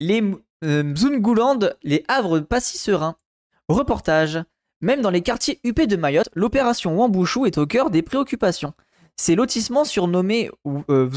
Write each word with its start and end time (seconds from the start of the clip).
Les 0.00 0.22
Mzunguland, 0.62 1.74
les 1.82 2.04
havres 2.08 2.40
pas 2.40 2.60
si 2.60 2.78
sereins. 2.78 3.16
Reportage. 3.68 4.42
Même 4.80 5.00
dans 5.00 5.10
les 5.10 5.22
quartiers 5.22 5.60
huppés 5.64 5.86
de 5.86 5.96
Mayotte, 5.96 6.30
l'opération 6.34 6.96
Wambushu 6.96 7.46
est 7.46 7.58
au 7.58 7.66
cœur 7.66 7.90
des 7.90 8.02
préoccupations. 8.02 8.74
Ces 9.16 9.34
lotissements 9.34 9.84
surnommés 9.84 10.50
euh, 10.88 11.10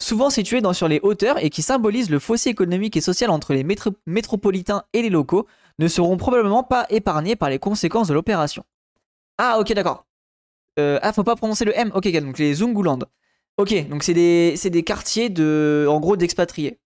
souvent 0.00 0.30
situés 0.30 0.60
dans, 0.62 0.72
sur 0.72 0.88
les 0.88 1.00
hauteurs 1.02 1.42
et 1.42 1.50
qui 1.50 1.62
symbolisent 1.62 2.10
le 2.10 2.18
fossé 2.18 2.48
économique 2.48 2.96
et 2.96 3.02
social 3.02 3.30
entre 3.30 3.52
les 3.52 3.64
métropolitains 4.06 4.84
et 4.94 5.02
les 5.02 5.10
locaux, 5.10 5.46
ne 5.78 5.88
seront 5.88 6.16
probablement 6.16 6.64
pas 6.64 6.86
épargnés 6.90 7.36
par 7.36 7.50
les 7.50 7.58
conséquences 7.58 8.08
de 8.08 8.14
l'opération. 8.14 8.64
Ah 9.38 9.58
ok 9.58 9.72
d'accord. 9.74 10.06
Euh, 10.78 10.98
ah 11.02 11.12
faut 11.12 11.24
pas 11.24 11.36
prononcer 11.36 11.64
le 11.64 11.76
M. 11.76 11.90
Ok 11.94 12.10
donc 12.20 12.38
les 12.38 12.54
Zunguland. 12.54 13.00
Ok 13.58 13.88
donc 13.88 14.02
c'est 14.02 14.14
des, 14.14 14.56
des 14.56 14.82
quartiers 14.82 15.28
de 15.28 15.86
en 15.88 16.00
gros 16.00 16.16
d'expatriés. 16.16 16.78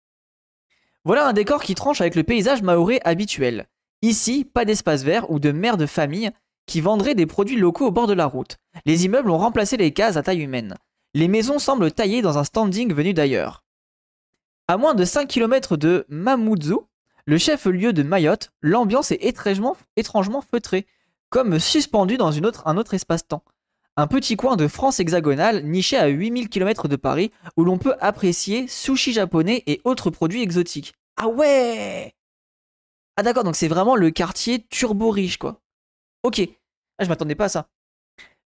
Voilà 1.04 1.26
un 1.26 1.32
décor 1.32 1.62
qui 1.62 1.74
tranche 1.74 2.00
avec 2.00 2.16
le 2.16 2.24
paysage 2.24 2.62
maoré 2.62 3.00
habituel. 3.04 3.68
Ici, 4.02 4.44
pas 4.44 4.64
d'espace 4.64 5.04
vert 5.04 5.30
ou 5.30 5.38
de 5.38 5.52
mères 5.52 5.76
de 5.76 5.86
famille 5.86 6.30
qui 6.66 6.80
vendraient 6.80 7.14
des 7.14 7.26
produits 7.26 7.56
locaux 7.56 7.86
au 7.86 7.90
bord 7.92 8.08
de 8.08 8.12
la 8.12 8.26
route. 8.26 8.56
Les 8.84 9.04
immeubles 9.04 9.30
ont 9.30 9.38
remplacé 9.38 9.76
les 9.76 9.92
cases 9.92 10.16
à 10.16 10.22
taille 10.22 10.42
humaine. 10.42 10.74
Les 11.14 11.28
maisons 11.28 11.58
semblent 11.58 11.92
taillées 11.92 12.22
dans 12.22 12.38
un 12.38 12.44
standing 12.44 12.92
venu 12.92 13.14
d'ailleurs. 13.14 13.64
À 14.68 14.76
moins 14.76 14.94
de 14.94 15.04
5 15.04 15.28
km 15.28 15.76
de 15.76 16.04
Mamoudzou, 16.08 16.88
le 17.24 17.38
chef-lieu 17.38 17.92
de 17.92 18.02
Mayotte, 18.02 18.50
l'ambiance 18.60 19.12
est 19.12 19.24
étrangement, 19.24 19.76
feutrée, 20.42 20.86
comme 21.30 21.58
suspendue 21.58 22.16
dans 22.16 22.36
un 22.36 22.76
autre 22.76 22.94
espace-temps. 22.94 23.44
Un 23.98 24.06
petit 24.06 24.36
coin 24.36 24.56
de 24.56 24.68
France 24.68 25.00
hexagonale 25.00 25.64
niché 25.64 25.96
à 25.96 26.08
8000 26.08 26.50
km 26.50 26.86
de 26.86 26.96
Paris 26.96 27.32
où 27.56 27.64
l'on 27.64 27.78
peut 27.78 27.94
apprécier 28.00 28.68
sushi 28.68 29.14
japonais 29.14 29.62
et 29.66 29.80
autres 29.84 30.10
produits 30.10 30.42
exotiques. 30.42 30.92
Ah 31.16 31.28
ouais 31.28 32.14
Ah 33.16 33.22
d'accord, 33.22 33.44
donc 33.44 33.56
c'est 33.56 33.68
vraiment 33.68 33.96
le 33.96 34.10
quartier 34.10 34.66
turbo 34.68 35.08
riche 35.10 35.38
quoi. 35.38 35.62
Ok. 36.24 36.42
Ah, 36.98 37.04
je 37.04 37.08
m'attendais 37.08 37.34
pas 37.34 37.46
à 37.46 37.48
ça. 37.48 37.68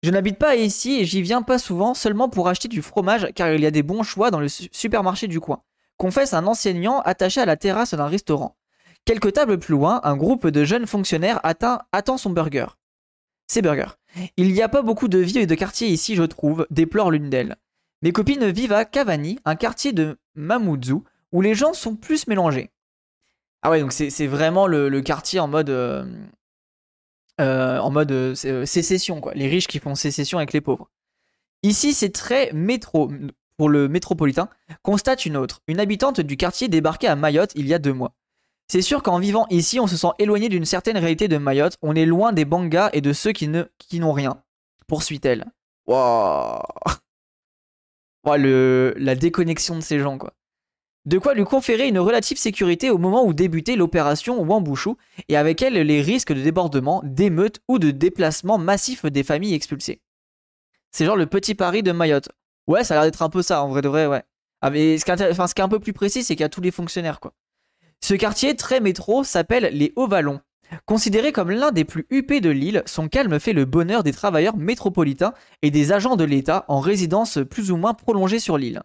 Je 0.03 0.11
n'habite 0.11 0.36
pas 0.36 0.56
ici 0.56 0.98
et 0.98 1.05
j'y 1.05 1.22
viens 1.22 1.42
pas 1.42 1.58
souvent 1.58 1.94
seulement 1.94 2.28
pour 2.28 2.48
acheter 2.48 2.66
du 2.66 2.83
fromage 2.83 3.28
car 3.36 3.53
il 3.53 3.60
y 3.60 3.66
a 3.66 3.70
des 3.70 3.84
bons 3.84 4.03
choix 4.03 4.33
dans 4.33 4.41
le 4.41 4.48
supermarché 4.48 5.28
du 5.28 5.38
coin. 5.38 5.62
Confesse 5.97 6.34
un 6.34 6.48
enseignant 6.48 7.03
attaché 7.03 7.41
à 7.41 7.47
la 7.47 7.56
terrasse 7.56 7.94
d'un 7.94 8.08
restaurant. 8.08 8.56
Quelques 9.05 9.34
tables 9.34 9.58
plus 9.58 9.75
loin, 9.75 10.00
un 10.03 10.16
groupe 10.16 10.48
de 10.48 10.64
jeunes 10.64 10.88
fonctionnaires 10.88 11.38
attend 11.44 12.19
son 12.19 12.31
burger. 12.31 12.66
C'est 13.47 13.62
burger. 13.62 13.86
Il 14.36 14.52
n'y 14.52 14.62
a 14.62 14.69
pas 14.69 14.83
beaucoup 14.83 15.08
de 15.08 15.19
vie 15.19 15.39
et 15.39 15.47
de 15.47 15.55
quartiers 15.55 15.89
ici, 15.89 16.14
je 16.14 16.22
trouve, 16.22 16.66
déplore 16.70 17.11
l'une 17.11 17.30
d'elles. 17.30 17.56
Mes 18.03 18.12
copines 18.12 18.48
vivent 18.50 18.72
à 18.72 18.84
Cavani, 18.84 19.38
un 19.44 19.56
quartier 19.56 19.92
de 19.92 20.19
Mamoudzou, 20.34 21.05
où 21.33 21.41
les 21.41 21.55
gens 21.55 21.72
sont 21.72 21.97
plus 21.97 22.27
mélangés. 22.27 22.70
Ah 23.62 23.70
ouais, 23.70 23.80
donc 23.80 23.92
c'est 23.92 24.27
vraiment 24.27 24.66
le, 24.66 25.00
quartier 25.00 25.41
en 25.41 25.48
mode, 25.48 25.70
euh, 25.70 26.05
euh, 27.41 27.78
en 27.78 27.91
mode 27.91 28.12
euh, 28.12 28.64
sécession, 28.64 29.20
quoi. 29.20 29.34
Les 29.34 29.48
riches 29.48 29.66
qui 29.66 29.78
font 29.78 29.94
sécession 29.94 30.38
avec 30.38 30.53
les 30.53 30.60
pauvres. 30.60 30.91
Ici, 31.62 31.94
c'est 31.94 32.10
très 32.10 32.53
métro, 32.53 33.10
pour 33.56 33.69
le 33.69 33.88
métropolitain, 33.88 34.48
constate 34.83 35.27
une 35.27 35.36
autre, 35.36 35.62
une 35.66 35.81
habitante 35.81 36.20
du 36.20 36.36
quartier 36.36 36.69
débarquée 36.69 37.08
à 37.08 37.16
Mayotte 37.16 37.53
il 37.55 37.66
y 37.66 37.75
a 37.75 37.78
deux 37.78 37.92
mois. 37.92 38.14
C'est 38.69 38.83
sûr 38.83 39.03
qu'en 39.03 39.19
vivant 39.19 39.47
ici, 39.50 39.78
on 39.78 39.86
se 39.86 39.97
sent 39.97 40.09
éloigné 40.19 40.48
d'une 40.48 40.64
certaine 40.64 40.98
réalité 40.98 41.28
de 41.28 41.39
Mayotte. 41.39 41.77
On 41.83 41.95
est 41.95 42.06
loin 42.06 42.33
des 42.33 42.45
bangas 42.45 42.91
et 42.92 43.00
de 43.00 43.12
ceux 43.12 43.33
qui 43.33 43.48
n'ont 43.48 44.12
rien. 44.12 44.42
Poursuit-elle. 44.86 45.47
Waouh. 45.86 46.62
le, 48.37 48.94
la 48.97 49.14
déconnexion 49.14 49.77
de 49.77 49.81
ces 49.81 50.00
gens, 50.00 50.19
quoi. 50.19 50.33
De 51.05 51.19
quoi 51.19 51.34
lui 51.34 51.44
conférer 51.44 51.87
une 51.87 52.00
relative 52.00 52.37
sécurité 52.37 52.91
au 52.91 52.98
moment 52.98 53.25
où 53.25 53.33
débutait 53.33 53.77
l'opération 53.77 54.42
Wambushu, 54.42 54.94
et 55.28 55.37
avec 55.37 55.62
elle 55.62 55.75
les 55.75 56.03
risques 56.03 56.33
de 56.33 56.42
débordement, 56.42 57.00
d'émeutes 57.05 57.61
ou 57.69 57.78
de 57.78 57.93
déplacement 57.93 58.59
massif 58.59 59.06
des 59.06 59.22
familles 59.22 59.55
expulsées. 59.55 60.03
C'est 60.91 61.05
genre 61.05 61.16
le 61.16 61.26
petit 61.26 61.55
Paris 61.55 61.84
de 61.84 61.93
Mayotte. 61.93 62.31
Ouais, 62.66 62.82
ça 62.82 62.94
a 62.94 62.97
l'air 62.97 63.05
d'être 63.05 63.22
un 63.22 63.28
peu 63.28 63.43
ça, 63.43 63.62
en 63.62 63.69
vrai 63.69 63.82
de 63.82 63.88
vrai, 63.88 64.06
ouais. 64.06 64.25
Ah, 64.60 64.71
est, 64.75 64.99
ce 64.99 65.05
qui 65.05 65.60
est 65.60 65.65
un 65.65 65.69
peu 65.69 65.78
plus 65.78 65.93
précis, 65.93 66.25
c'est 66.25 66.34
qu'il 66.34 66.43
y 66.43 66.44
a 66.44 66.49
tous 66.49 66.60
les 66.60 66.72
fonctionnaires, 66.72 67.21
quoi. 67.21 67.32
Ce 68.04 68.14
quartier 68.14 68.54
très 68.56 68.80
métro 68.80 69.24
s'appelle 69.24 69.70
les 69.72 69.92
Hauts-Vallons. 69.96 70.40
Considéré 70.84 71.32
comme 71.32 71.50
l'un 71.50 71.70
des 71.70 71.84
plus 71.84 72.06
huppés 72.10 72.40
de 72.40 72.50
l'île, 72.50 72.82
son 72.86 73.08
calme 73.08 73.38
fait 73.38 73.52
le 73.52 73.64
bonheur 73.64 74.02
des 74.02 74.12
travailleurs 74.12 74.56
métropolitains 74.56 75.34
et 75.62 75.70
des 75.70 75.92
agents 75.92 76.16
de 76.16 76.24
l'État 76.24 76.64
en 76.68 76.80
résidence 76.80 77.38
plus 77.48 77.70
ou 77.70 77.76
moins 77.76 77.94
prolongée 77.94 78.40
sur 78.40 78.58
l'île. 78.58 78.82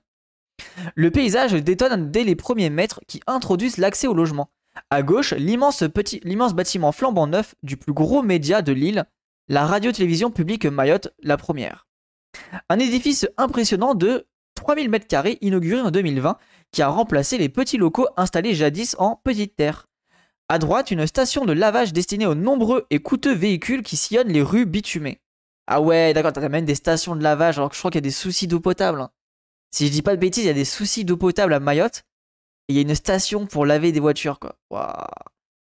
Le 0.96 1.12
paysage 1.12 1.54
détonne 1.54 2.12
dès 2.12 2.24
les 2.24 2.36
premiers 2.36 2.70
mètres 2.70 3.02
qui 3.08 3.22
introduisent 3.28 3.78
l'accès 3.78 4.08
au 4.08 4.14
logement. 4.14 4.50
À 4.90 5.02
gauche, 5.04 5.34
l'immense, 5.34 5.84
bâtiment 5.84 6.92
flambant 6.92 7.28
neuf 7.28 7.56
du 7.64 7.78
plus 7.78 7.94
gros 7.94 8.22
média 8.22 8.62
de 8.62 8.72
l'île, 8.72 9.06
la 9.48 9.66
radio-télévision 9.66 10.32
publique 10.32 10.66
Mayotte, 10.66 11.14
la 11.22 11.38
première. 11.38 11.88
Un 12.70 12.80
édifice 12.80 13.28
impressionnant 13.38 13.96
de 13.96 14.28
3000 14.56 14.90
m2 14.90 15.38
inauguré 15.42 15.82
en 15.82 15.92
2020 15.92 16.38
qui 16.72 16.82
a 16.82 16.88
remplacé 16.88 17.38
les 17.38 17.50
petits 17.50 17.78
locaux 17.78 18.08
installés 18.18 18.54
jadis 18.56 18.96
en 19.00 19.16
petite 19.16 19.56
terre. 19.56 19.88
À 20.50 20.60
droite, 20.60 20.92
une 20.92 21.08
station 21.08 21.46
de 21.46 21.54
lavage 21.54 21.94
destinée 21.94 22.26
aux 22.26 22.36
nombreux 22.36 22.86
et 22.90 23.00
coûteux 23.00 23.34
véhicules 23.34 23.84
qui 23.84 23.96
sillonnent 23.96 24.32
les 24.32 24.42
rues 24.42 24.66
bitumées. 24.66 25.22
Ah 25.68 25.82
ouais, 25.82 26.14
d'accord, 26.14 26.34
t'as 26.34 26.50
même 26.50 26.66
des 26.66 26.76
stations 26.76 27.16
de 27.16 27.24
lavage 27.24 27.58
alors 27.58 27.70
que 27.70 27.76
je 27.76 27.80
crois 27.80 27.92
qu'il 27.92 28.00
y 28.00 28.00
a 28.00 28.02
des 28.02 28.12
soucis 28.12 28.48
d'eau 28.48 28.60
potable. 28.60 29.08
Si 29.74 29.88
je 29.88 29.92
dis 29.92 30.02
pas 30.02 30.16
de 30.16 30.20
bêtises, 30.20 30.44
il 30.44 30.48
y 30.48 30.50
a 30.50 30.54
des 30.54 30.66
soucis 30.66 31.06
d'eau 31.06 31.18
potable 31.18 31.54
à 31.54 31.60
Mayotte. 31.60 32.04
Il 32.68 32.76
y 32.76 32.80
a 32.80 32.82
une 32.82 32.96
station 32.96 33.48
pour 33.48 33.66
laver 33.66 33.92
des 33.92 34.00
voitures, 34.00 34.40
quoi. 34.40 34.58
Waouh, 34.70 35.06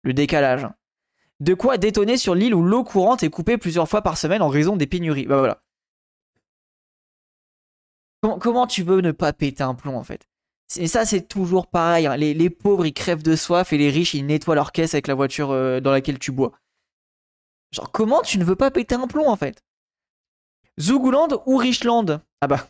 le 0.03 0.14
décalage. 0.14 0.68
De 1.40 1.53
quoi 1.53 1.78
détonner 1.78 2.18
sur 2.18 2.36
l'île 2.36 2.53
où 2.53 2.62
l'eau 2.62 2.84
courante 2.84 3.24
est 3.24 3.30
coupée 3.30 3.58
plusieurs 3.58 3.88
fois 3.88 4.02
par 4.02 4.18
semaine 4.18 4.41
en 4.41 4.50
raison 4.50 4.76
des 4.76 4.88
pénuries. 4.88 5.26
Bah 5.26 5.38
voilà. 5.38 5.64
Comment 8.22 8.68
tu 8.68 8.84
veux 8.84 9.02
ne 9.02 9.12
pas 9.12 9.31
péter 9.31 9.64
un 9.64 9.76
plomb 9.76 9.97
en 9.97 10.03
fait? 10.03 10.28
Et 10.78 10.88
ça, 10.88 11.06
c'est 11.06 11.28
toujours 11.28 11.68
pareil. 11.68 12.07
Hein. 12.07 12.16
Les, 12.18 12.50
pauvres, 12.50 12.85
ils 12.85 12.94
crèvent 12.94 13.24
de 13.24 13.35
soif 13.35 13.74
et 13.74 13.78
les 13.78 13.90
riches, 13.90 14.13
ils 14.13 14.25
nettoient 14.25 14.56
leur 14.56 14.72
caisse 14.72 14.94
avec 14.94 15.07
la 15.07 15.16
voiture 15.16 15.52
euh, 15.52 15.80
dans 15.80 15.91
laquelle 15.91 16.19
tu 16.19 16.31
bois. 16.31 16.52
Genre, 17.72 17.91
comment 17.91 18.22
tu 18.22 18.38
ne 18.38 18.44
veux 18.44 18.56
pas 18.56 18.72
péter 18.72 18.96
un 18.96 19.08
plomb 19.08 19.29
en 19.29 19.35
fait? 19.35 19.63
Zouguland 20.79 21.28
ou 21.46 21.58
Richland? 21.58 22.22
Ah 22.41 22.47
bah. 22.47 22.68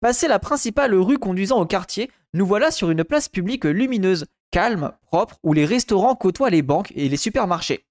Passé 0.00 0.28
la 0.28 0.38
principale 0.38 0.94
rue 0.94 1.18
conduisant 1.18 1.60
au 1.60 1.66
quartier, 1.66 2.10
nous 2.34 2.46
voilà 2.46 2.70
sur 2.70 2.90
une 2.90 3.04
place 3.04 3.28
publique 3.28 3.64
lumineuse, 3.64 4.26
calme, 4.50 4.92
propre, 5.02 5.38
où 5.42 5.52
les 5.52 5.64
restaurants 5.64 6.16
côtoient 6.16 6.50
les 6.50 6.62
banques 6.62 6.92
et 6.96 7.08
les 7.08 7.16
supermarchés. 7.16 7.86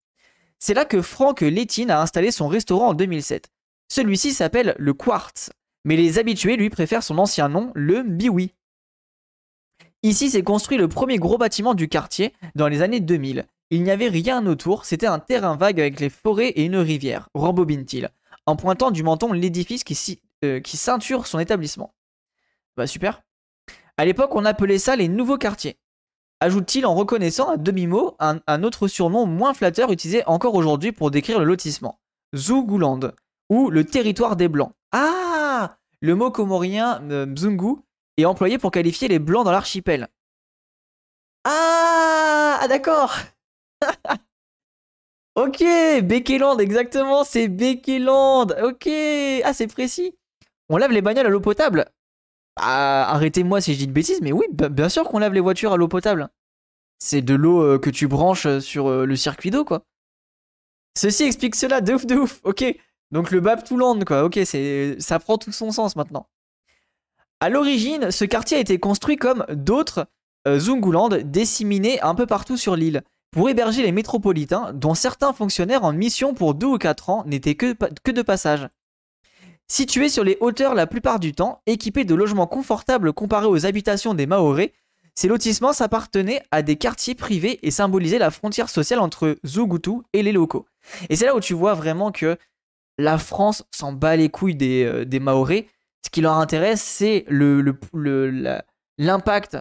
C'est 0.60 0.74
là 0.74 0.86
que 0.86 1.02
Franck 1.02 1.42
Létine 1.42 1.90
a 1.90 2.02
installé 2.02 2.32
son 2.32 2.48
restaurant 2.48 2.90
en 2.90 2.94
2007. 2.94 3.50
Celui-ci 3.90 4.34
s'appelle 4.34 4.76
le 4.78 4.94
Quartz, 4.94 5.52
mais 5.86 5.96
les 5.96 6.20
habitués 6.20 6.58
lui 6.58 6.70
préfèrent 6.70 7.04
son 7.04 7.18
ancien 7.18 7.50
nom, 7.50 7.72
le 7.76 8.04
Biwi. 8.04 8.54
Ici 10.04 10.32
s'est 10.32 10.42
construit 10.42 10.80
le 10.80 10.88
premier 10.88 11.18
gros 11.18 11.38
bâtiment 11.38 11.76
du 11.76 11.88
quartier 11.88 12.34
dans 12.56 12.68
les 12.68 12.82
années 12.82 13.00
2000. 13.00 13.46
Il 13.70 13.84
n'y 13.84 13.92
avait 13.92 14.08
rien 14.08 14.46
autour, 14.48 14.86
c'était 14.86 15.06
un 15.06 15.20
terrain 15.20 15.56
vague 15.56 15.80
avec 15.80 16.00
les 16.00 16.10
forêts 16.10 16.50
et 16.50 16.66
une 16.66 16.78
rivière, 16.78 17.30
rembobine-t-il, 17.36 18.10
en 18.48 18.56
pointant 18.56 18.90
du 18.90 19.04
menton 19.04 19.32
l'édifice 19.32 19.84
qui, 19.84 20.20
euh, 20.44 20.60
qui 20.60 20.76
ceinture 20.76 21.28
son 21.28 21.38
établissement. 21.38 21.94
Bah 22.76 22.88
super. 22.88 23.22
À 23.98 24.06
l'époque, 24.06 24.36
on 24.36 24.44
appelait 24.44 24.80
ça 24.80 24.96
les 24.96 25.08
nouveaux 25.08 25.38
quartiers. 25.38 25.78
Ajoute-t-il 26.40 26.88
en 26.88 26.96
reconnaissant 26.96 27.50
à 27.50 27.58
demi-mot 27.58 28.16
un, 28.20 28.64
autre 28.64 28.88
surnom 28.88 29.28
moins 29.28 29.54
flatteur 29.54 29.92
utilisé 29.92 30.24
encore 30.26 30.56
aujourd'hui 30.56 30.92
pour 30.92 31.12
décrire 31.12 31.38
le 31.38 31.46
lotissement. 31.46 32.00
Zouguland, 32.36 33.12
ou 33.50 33.70
le 33.70 33.84
territoire 33.84 34.36
des 34.36 34.48
Blancs. 34.48 34.74
Ah 34.92 35.78
Le 36.00 36.16
mot 36.16 36.32
comorien 36.32 37.00
euh, 37.12 37.28
est 38.18 38.26
employé 38.26 38.58
pour 38.58 38.72
qualifier 38.72 39.08
les 39.08 39.20
blancs 39.20 39.46
dans 39.46 39.52
l'archipel. 39.52 40.08
Ah, 41.44 42.60
ah 42.62 42.68
d'accord. 42.68 43.16
ok, 45.36 45.64
Bekeland, 46.04 46.60
exactement, 46.60 47.24
c'est 47.24 47.48
Bekeland. 47.48 48.48
Ok, 48.64 48.88
ah 49.44 49.54
c'est 49.54 49.68
précis. 49.68 50.16
On 50.70 50.78
lave 50.78 50.92
les 50.92 51.02
bagnoles 51.02 51.26
à 51.26 51.30
l'eau 51.30 51.42
potable. 51.42 51.86
Ah, 52.58 53.08
arrêtez-moi 53.14 53.62
si 53.62 53.74
je 53.74 53.80
dis 53.80 53.88
de 53.88 53.92
bêtises, 53.92 54.22
mais 54.22 54.32
oui, 54.32 54.46
bien 54.52 54.90
sûr 54.90 55.06
qu'on 55.06 55.20
lave 55.20 55.34
les 55.34 55.40
voitures 55.40 55.74
à 55.74 55.78
l'eau 55.78 55.88
potable. 55.88 56.30
C'est 57.00 57.22
de 57.22 57.34
l'eau 57.34 57.62
euh, 57.64 57.80
que 57.80 57.90
tu 57.90 58.08
branches 58.08 58.46
euh, 58.46 58.60
sur 58.60 58.88
euh, 58.88 59.06
le 59.06 59.16
circuit 59.16 59.50
d'eau, 59.50 59.66
quoi. 59.66 59.84
Ceci 60.96 61.24
explique 61.24 61.56
cela, 61.56 61.82
de 61.82 61.94
ouf, 61.94 62.06
de 62.06 62.16
ouf. 62.16 62.42
Ok, 62.44 62.64
donc 63.12 63.32
le 63.32 63.40
Bab 63.40 63.64
Touland, 63.64 64.00
quoi. 64.02 64.24
Ok, 64.24 64.40
ça 65.00 65.20
prend 65.20 65.38
tout 65.38 65.52
son 65.52 65.72
sens 65.72 65.96
maintenant. 65.96 66.28
À 67.42 67.50
l'origine, 67.50 68.12
ce 68.12 68.24
quartier 68.24 68.58
a 68.58 68.60
été 68.60 68.78
construit 68.78 69.18
comme 69.18 69.48
d'autres 69.50 70.06
euh, 70.48 70.60
Zunguland 70.60 71.10
disséminés 71.10 72.00
un 72.02 72.14
peu 72.14 72.28
partout 72.28 72.56
sur 72.56 72.76
l'île, 72.76 73.02
pour 73.32 73.50
héberger 73.50 73.82
les 73.82 73.92
métropolitains, 73.92 74.72
dont 74.74 74.94
certains 74.94 75.34
fonctionnaires 75.34 75.84
en 75.84 75.92
mission 75.92 76.36
pour 76.36 76.54
deux 76.54 76.68
ou 76.68 76.78
quatre 76.78 77.10
ans 77.10 77.24
n'étaient 77.26 77.56
que, 77.56 78.12
de 78.12 78.22
passage. 78.22 78.70
Situés 79.68 80.10
sur 80.10 80.24
les 80.24 80.38
hauteurs 80.40 80.76
la 80.76 80.86
plupart 80.86 81.20
du 81.20 81.34
temps, 81.34 81.64
équipés 81.66 82.06
de 82.06 82.14
logements 82.14 82.46
confortables 82.46 83.12
comparés 83.12 83.48
aux 83.48 83.66
habitations 83.66 84.14
des 84.14 84.28
Maorés, 84.28 84.74
ces 85.16 85.28
lotissements 85.28 85.74
s'appartenaient 85.74 86.44
à 86.52 86.62
des 86.62 86.76
quartiers 86.76 87.16
privés 87.16 87.58
et 87.64 87.72
symbolisaient 87.72 88.20
la 88.20 88.30
frontière 88.30 88.70
sociale 88.70 89.00
entre 89.00 89.40
Zugutu 89.48 90.04
et 90.14 90.22
les 90.22 90.32
locaux. 90.32 90.68
Et 91.10 91.16
c'est 91.16 91.26
là 91.26 91.36
où 91.36 91.40
tu 91.40 91.56
vois 91.56 91.74
vraiment 91.74 92.12
que 92.12 92.38
la 93.00 93.18
France 93.18 93.64
s'en 93.72 93.94
bat 93.94 94.16
les 94.16 94.30
couilles 94.30 94.56
des, 94.56 94.84
euh, 94.84 95.06
des 95.06 95.20
Maorés. 95.20 95.68
Ce 96.04 96.10
qui 96.10 96.22
leur 96.22 96.38
intéresse, 96.38 96.82
c'est 96.82 97.26
l'impact 98.98 99.58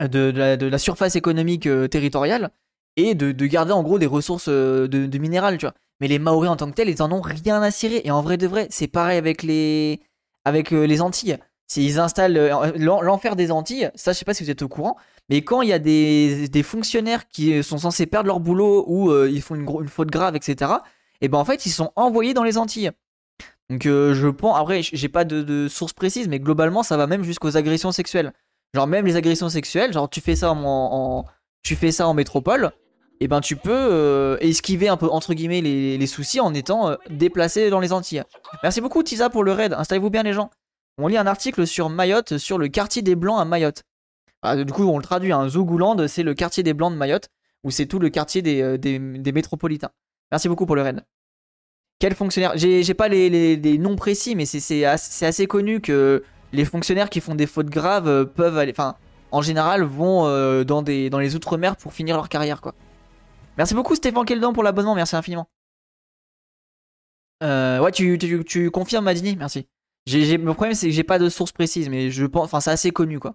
de, 0.00 0.66
la, 0.68 0.78
surface 0.78 1.16
économique 1.16 1.66
euh, 1.66 1.88
territoriale 1.88 2.50
et 2.96 3.14
de, 3.14 3.46
garder 3.46 3.72
en 3.72 3.82
gros 3.82 3.98
des 3.98 4.06
ressources 4.06 4.48
euh, 4.48 4.88
de, 4.88 5.18
minérales, 5.18 5.58
tu 5.58 5.66
vois. 5.66 5.74
Mais 6.00 6.08
les 6.08 6.18
Maoris 6.18 6.50
en 6.50 6.56
tant 6.56 6.68
que 6.70 6.74
tels, 6.74 6.88
ils 6.88 7.02
en 7.02 7.10
ont 7.12 7.22
rien 7.22 7.62
à 7.62 7.70
cirer. 7.70 8.02
Et 8.04 8.10
en 8.10 8.22
vrai 8.22 8.36
de 8.36 8.46
vrai, 8.46 8.66
c'est 8.70 8.88
pareil 8.88 9.18
avec 9.18 9.42
les, 9.42 10.00
avec, 10.44 10.72
euh, 10.72 10.86
les 10.86 11.00
Antilles. 11.00 11.38
S'ils 11.68 11.98
installent 11.98 12.38
l'enfer 12.76 13.34
des 13.34 13.50
Antilles, 13.50 13.90
ça 13.96 14.12
je 14.12 14.18
sais 14.18 14.24
pas 14.24 14.34
si 14.34 14.44
vous 14.44 14.50
êtes 14.50 14.62
au 14.62 14.68
courant, 14.68 14.96
mais 15.28 15.42
quand 15.42 15.62
il 15.62 15.68
y 15.68 15.72
a 15.72 15.80
des, 15.80 16.48
des 16.48 16.62
fonctionnaires 16.62 17.26
qui 17.26 17.60
sont 17.64 17.78
censés 17.78 18.06
perdre 18.06 18.28
leur 18.28 18.38
boulot 18.38 18.84
ou 18.86 19.12
ils 19.26 19.42
font 19.42 19.56
une, 19.56 19.68
une, 19.80 19.88
faute 19.88 20.08
grave, 20.08 20.36
etc., 20.36 20.70
et 21.20 21.26
ben 21.26 21.38
en 21.38 21.44
fait 21.44 21.66
ils 21.66 21.70
sont 21.70 21.90
envoyés 21.96 22.34
dans 22.34 22.44
les 22.44 22.56
Antilles. 22.56 22.92
Donc 23.70 23.82
je 23.82 24.28
pense, 24.28 24.58
après 24.58 24.82
j'ai 24.82 25.08
pas 25.08 25.24
de, 25.24 25.42
de, 25.42 25.66
source 25.68 25.92
précise, 25.92 26.28
mais 26.28 26.38
globalement 26.38 26.82
ça 26.82 26.96
va 26.96 27.06
même 27.06 27.24
jusqu'aux 27.24 27.56
agressions 27.56 27.92
sexuelles. 27.92 28.32
Genre 28.74 28.86
même 28.86 29.06
les 29.06 29.16
agressions 29.16 29.48
sexuelles, 29.48 29.92
genre 29.92 30.08
tu 30.08 30.20
fais 30.20 30.36
ça 30.36 30.52
en, 30.52 31.24
tu 31.62 31.76
fais 31.76 31.90
ça 31.90 32.06
en 32.06 32.14
métropole, 32.14 32.72
et 33.20 33.24
eh 33.24 33.28
ben 33.28 33.40
tu 33.40 33.56
peux 33.56 33.72
euh, 33.72 34.36
esquiver 34.40 34.88
un 34.88 34.96
peu 34.96 35.08
entre 35.08 35.34
guillemets 35.34 35.62
les, 35.62 36.06
soucis 36.06 36.40
en 36.40 36.52
étant 36.52 36.90
euh, 36.90 36.96
déplacé 37.08 37.70
dans 37.70 37.80
les 37.80 37.92
Antilles. 37.92 38.22
Merci 38.62 38.80
beaucoup 38.80 39.02
Tisa 39.02 39.30
pour 39.30 39.44
le 39.44 39.52
raid, 39.52 39.72
installez-vous 39.72 40.10
bien 40.10 40.22
les 40.22 40.32
gens. 40.32 40.50
On 40.98 41.08
lit 41.08 41.16
un 41.16 41.26
article 41.26 41.66
sur 41.66 41.88
Mayotte, 41.88 42.38
sur 42.38 42.58
le 42.58 42.68
quartier 42.68 43.02
des 43.02 43.16
Blancs 43.16 43.40
à 43.40 43.44
Mayotte. 43.44 43.84
Ah, 44.42 44.62
du 44.62 44.72
coup 44.72 44.84
on 44.84 44.98
le 44.98 45.02
traduit, 45.02 45.32
un 45.32 45.40
hein. 45.40 45.48
Zougoulande 45.48 46.06
c'est 46.06 46.22
le 46.22 46.34
quartier 46.34 46.62
des 46.62 46.74
Blancs 46.74 46.92
de 46.92 46.98
Mayotte, 46.98 47.30
où 47.64 47.70
c'est 47.70 47.86
tout 47.86 47.98
le 47.98 48.10
quartier 48.10 48.42
des, 48.42 48.60
euh, 48.60 48.76
des, 48.76 49.32
métropolitains. 49.32 49.90
Merci 50.30 50.48
beaucoup 50.48 50.66
pour 50.66 50.76
le 50.76 50.82
raid. 50.82 51.02
Quel 51.98 52.14
fonctionnaire 52.14 52.52
J'ai 52.56 52.94
pas 52.94 53.08
les, 53.08 53.78
noms 53.78 53.96
précis, 53.96 54.34
mais 54.34 54.44
c'est 54.46 54.84
assez, 54.84 55.46
connu 55.46 55.80
que 55.80 56.22
les 56.52 56.64
fonctionnaires 56.64 57.10
qui 57.10 57.20
font 57.20 57.34
des 57.34 57.46
fautes 57.46 57.70
graves 57.70 58.26
peuvent 58.26 58.58
aller... 58.58 58.72
Enfin, 58.72 58.96
en 59.32 59.42
général, 59.42 59.82
vont 59.82 60.24
dans, 60.64 60.82
des, 60.82 61.10
dans 61.10 61.18
les 61.18 61.34
Outre-mer 61.34 61.76
pour 61.76 61.92
finir 61.92 62.16
leur 62.16 62.28
carrière, 62.28 62.60
quoi. 62.60 62.74
Merci 63.56 63.74
beaucoup 63.74 63.94
Stéphane 63.94 64.24
Keldan 64.24 64.52
pour 64.52 64.62
l'abonnement, 64.62 64.94
merci 64.94 65.16
infiniment. 65.16 65.48
Euh, 67.42 67.80
ouais, 67.80 67.92
tu, 67.92 68.70
confirmes 68.70 69.04
Madini, 69.04 69.36
merci. 69.36 69.68
Le 70.06 70.52
problème 70.52 70.74
c'est 70.74 70.88
que 70.88 70.92
j'ai 70.92 71.04
pas 71.04 71.18
de 71.18 71.28
source 71.28 71.52
précise, 71.52 71.88
mais 71.88 72.10
je 72.10 72.26
pense, 72.26 72.44
enfin 72.44 72.60
c'est 72.60 72.70
assez 72.70 72.90
connu 72.90 73.18
quoi. 73.18 73.34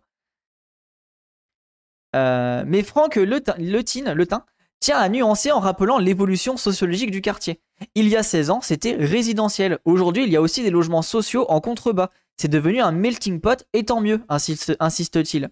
Euh, 2.16 2.64
mais 2.66 2.84
Franck 2.84 3.16
Letin, 3.16 3.56
Letin 3.58 4.46
tient 4.82 4.98
à 4.98 5.08
nuancer 5.08 5.52
en 5.52 5.60
rappelant 5.60 6.00
l'évolution 6.00 6.58
sociologique 6.58 7.12
du 7.12 7.22
quartier. 7.22 7.62
Il 7.96 8.10
y 8.10 8.18
a 8.18 8.24
16 8.24 8.50
ans, 8.50 8.62
c'était 8.62 8.96
résidentiel. 8.96 9.80
Aujourd'hui, 9.86 10.24
il 10.24 10.30
y 10.30 10.36
a 10.36 10.42
aussi 10.42 10.64
des 10.64 10.72
logements 10.72 11.04
sociaux 11.04 11.46
en 11.50 11.62
contrebas. 11.62 12.10
C'est 12.36 12.50
devenu 12.50 12.82
un 12.82 12.92
melting 12.92 13.40
pot, 13.40 13.64
et 13.74 13.86
tant 13.86 14.02
mieux, 14.02 14.22
insiste-t-il. 14.28 15.52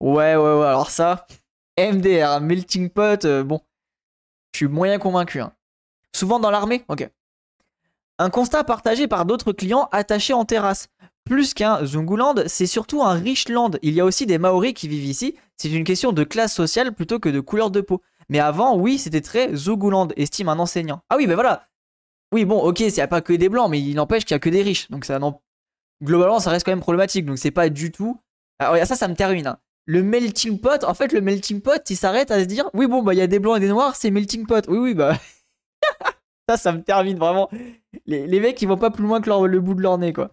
Ouais, 0.00 0.34
ouais, 0.34 0.54
ouais, 0.54 0.66
alors 0.66 0.90
ça, 0.90 1.26
MDR, 1.78 2.40
melting 2.40 2.88
pot, 2.88 3.24
euh, 3.24 3.44
bon. 3.44 3.60
Je 4.52 4.58
suis 4.58 4.68
moyen 4.68 4.98
convaincu. 4.98 5.40
Hein. 5.40 5.52
Souvent 6.14 6.40
dans 6.40 6.50
l'armée 6.50 6.84
Ok. 6.88 7.08
Un 8.18 8.30
constat 8.30 8.64
partagé 8.64 9.06
par 9.06 9.24
d'autres 9.24 9.52
clients 9.52 9.88
attachés 9.92 10.32
en 10.32 10.44
terrasse. 10.44 10.88
Plus 11.24 11.54
qu'un 11.54 11.84
Zunguland, 11.84 12.34
c'est 12.46 12.66
surtout 12.66 13.02
un 13.02 13.12
riche 13.12 13.48
land. 13.48 13.70
Il 13.82 13.94
y 13.94 14.00
a 14.00 14.04
aussi 14.04 14.26
des 14.26 14.38
Maoris 14.38 14.74
qui 14.74 14.88
vivent 14.88 15.04
ici. 15.04 15.36
C'est 15.56 15.70
une 15.70 15.84
question 15.84 16.12
de 16.12 16.24
classe 16.24 16.54
sociale 16.54 16.92
plutôt 16.92 17.18
que 17.18 17.28
de 17.28 17.40
couleur 17.40 17.70
de 17.70 17.80
peau. 17.80 18.02
Mais 18.30 18.38
avant, 18.38 18.76
oui, 18.76 18.98
c'était 18.98 19.20
très 19.20 19.54
Zunguland, 19.54 20.08
estime 20.16 20.48
un 20.48 20.58
enseignant. 20.58 21.02
Ah 21.10 21.16
oui, 21.18 21.26
ben 21.26 21.34
voilà. 21.34 21.68
Oui, 22.32 22.44
bon, 22.44 22.58
ok, 22.60 22.80
il 22.80 22.92
n'y 22.92 23.06
pas 23.06 23.20
que 23.20 23.32
des 23.32 23.48
blancs, 23.48 23.70
mais 23.70 23.80
il 23.80 23.94
n'empêche 23.94 24.24
qu'il 24.24 24.34
n'y 24.34 24.36
a 24.36 24.40
que 24.40 24.48
des 24.48 24.62
riches. 24.62 24.90
Donc 24.90 25.06
globalement, 26.02 26.40
ça 26.40 26.50
reste 26.50 26.64
quand 26.64 26.72
même 26.72 26.80
problématique. 26.80 27.26
Donc 27.26 27.38
c'est 27.38 27.50
pas 27.50 27.68
du 27.68 27.92
tout. 27.92 28.20
Alors, 28.58 28.86
ça, 28.86 28.96
ça 28.96 29.08
me 29.08 29.14
termine. 29.14 29.48
Hein 29.48 29.58
le 29.90 30.04
melting 30.04 30.60
pot, 30.60 30.84
en 30.84 30.94
fait, 30.94 31.12
le 31.12 31.20
melting 31.20 31.60
pot, 31.60 31.82
il 31.90 31.96
s'arrête 31.96 32.30
à 32.30 32.38
se 32.38 32.44
dire, 32.44 32.70
oui, 32.74 32.86
bon, 32.86 33.02
bah, 33.02 33.12
il 33.12 33.18
y 33.18 33.22
a 33.22 33.26
des 33.26 33.40
blancs 33.40 33.56
et 33.56 33.60
des 33.60 33.68
noirs, 33.68 33.96
c'est 33.96 34.12
melting 34.12 34.46
pot. 34.46 34.64
Oui, 34.68 34.78
oui, 34.78 34.94
bah. 34.94 35.16
ça, 36.48 36.56
ça 36.56 36.72
me 36.72 36.82
termine 36.82 37.18
vraiment. 37.18 37.50
Les, 38.06 38.40
mecs, 38.40 38.62
ils 38.62 38.68
vont 38.68 38.76
pas 38.76 38.90
plus 38.90 39.04
loin 39.04 39.20
que 39.20 39.28
le 39.28 39.60
bout 39.60 39.74
de 39.74 39.82
leur 39.82 39.98
nez, 39.98 40.12
quoi. 40.12 40.30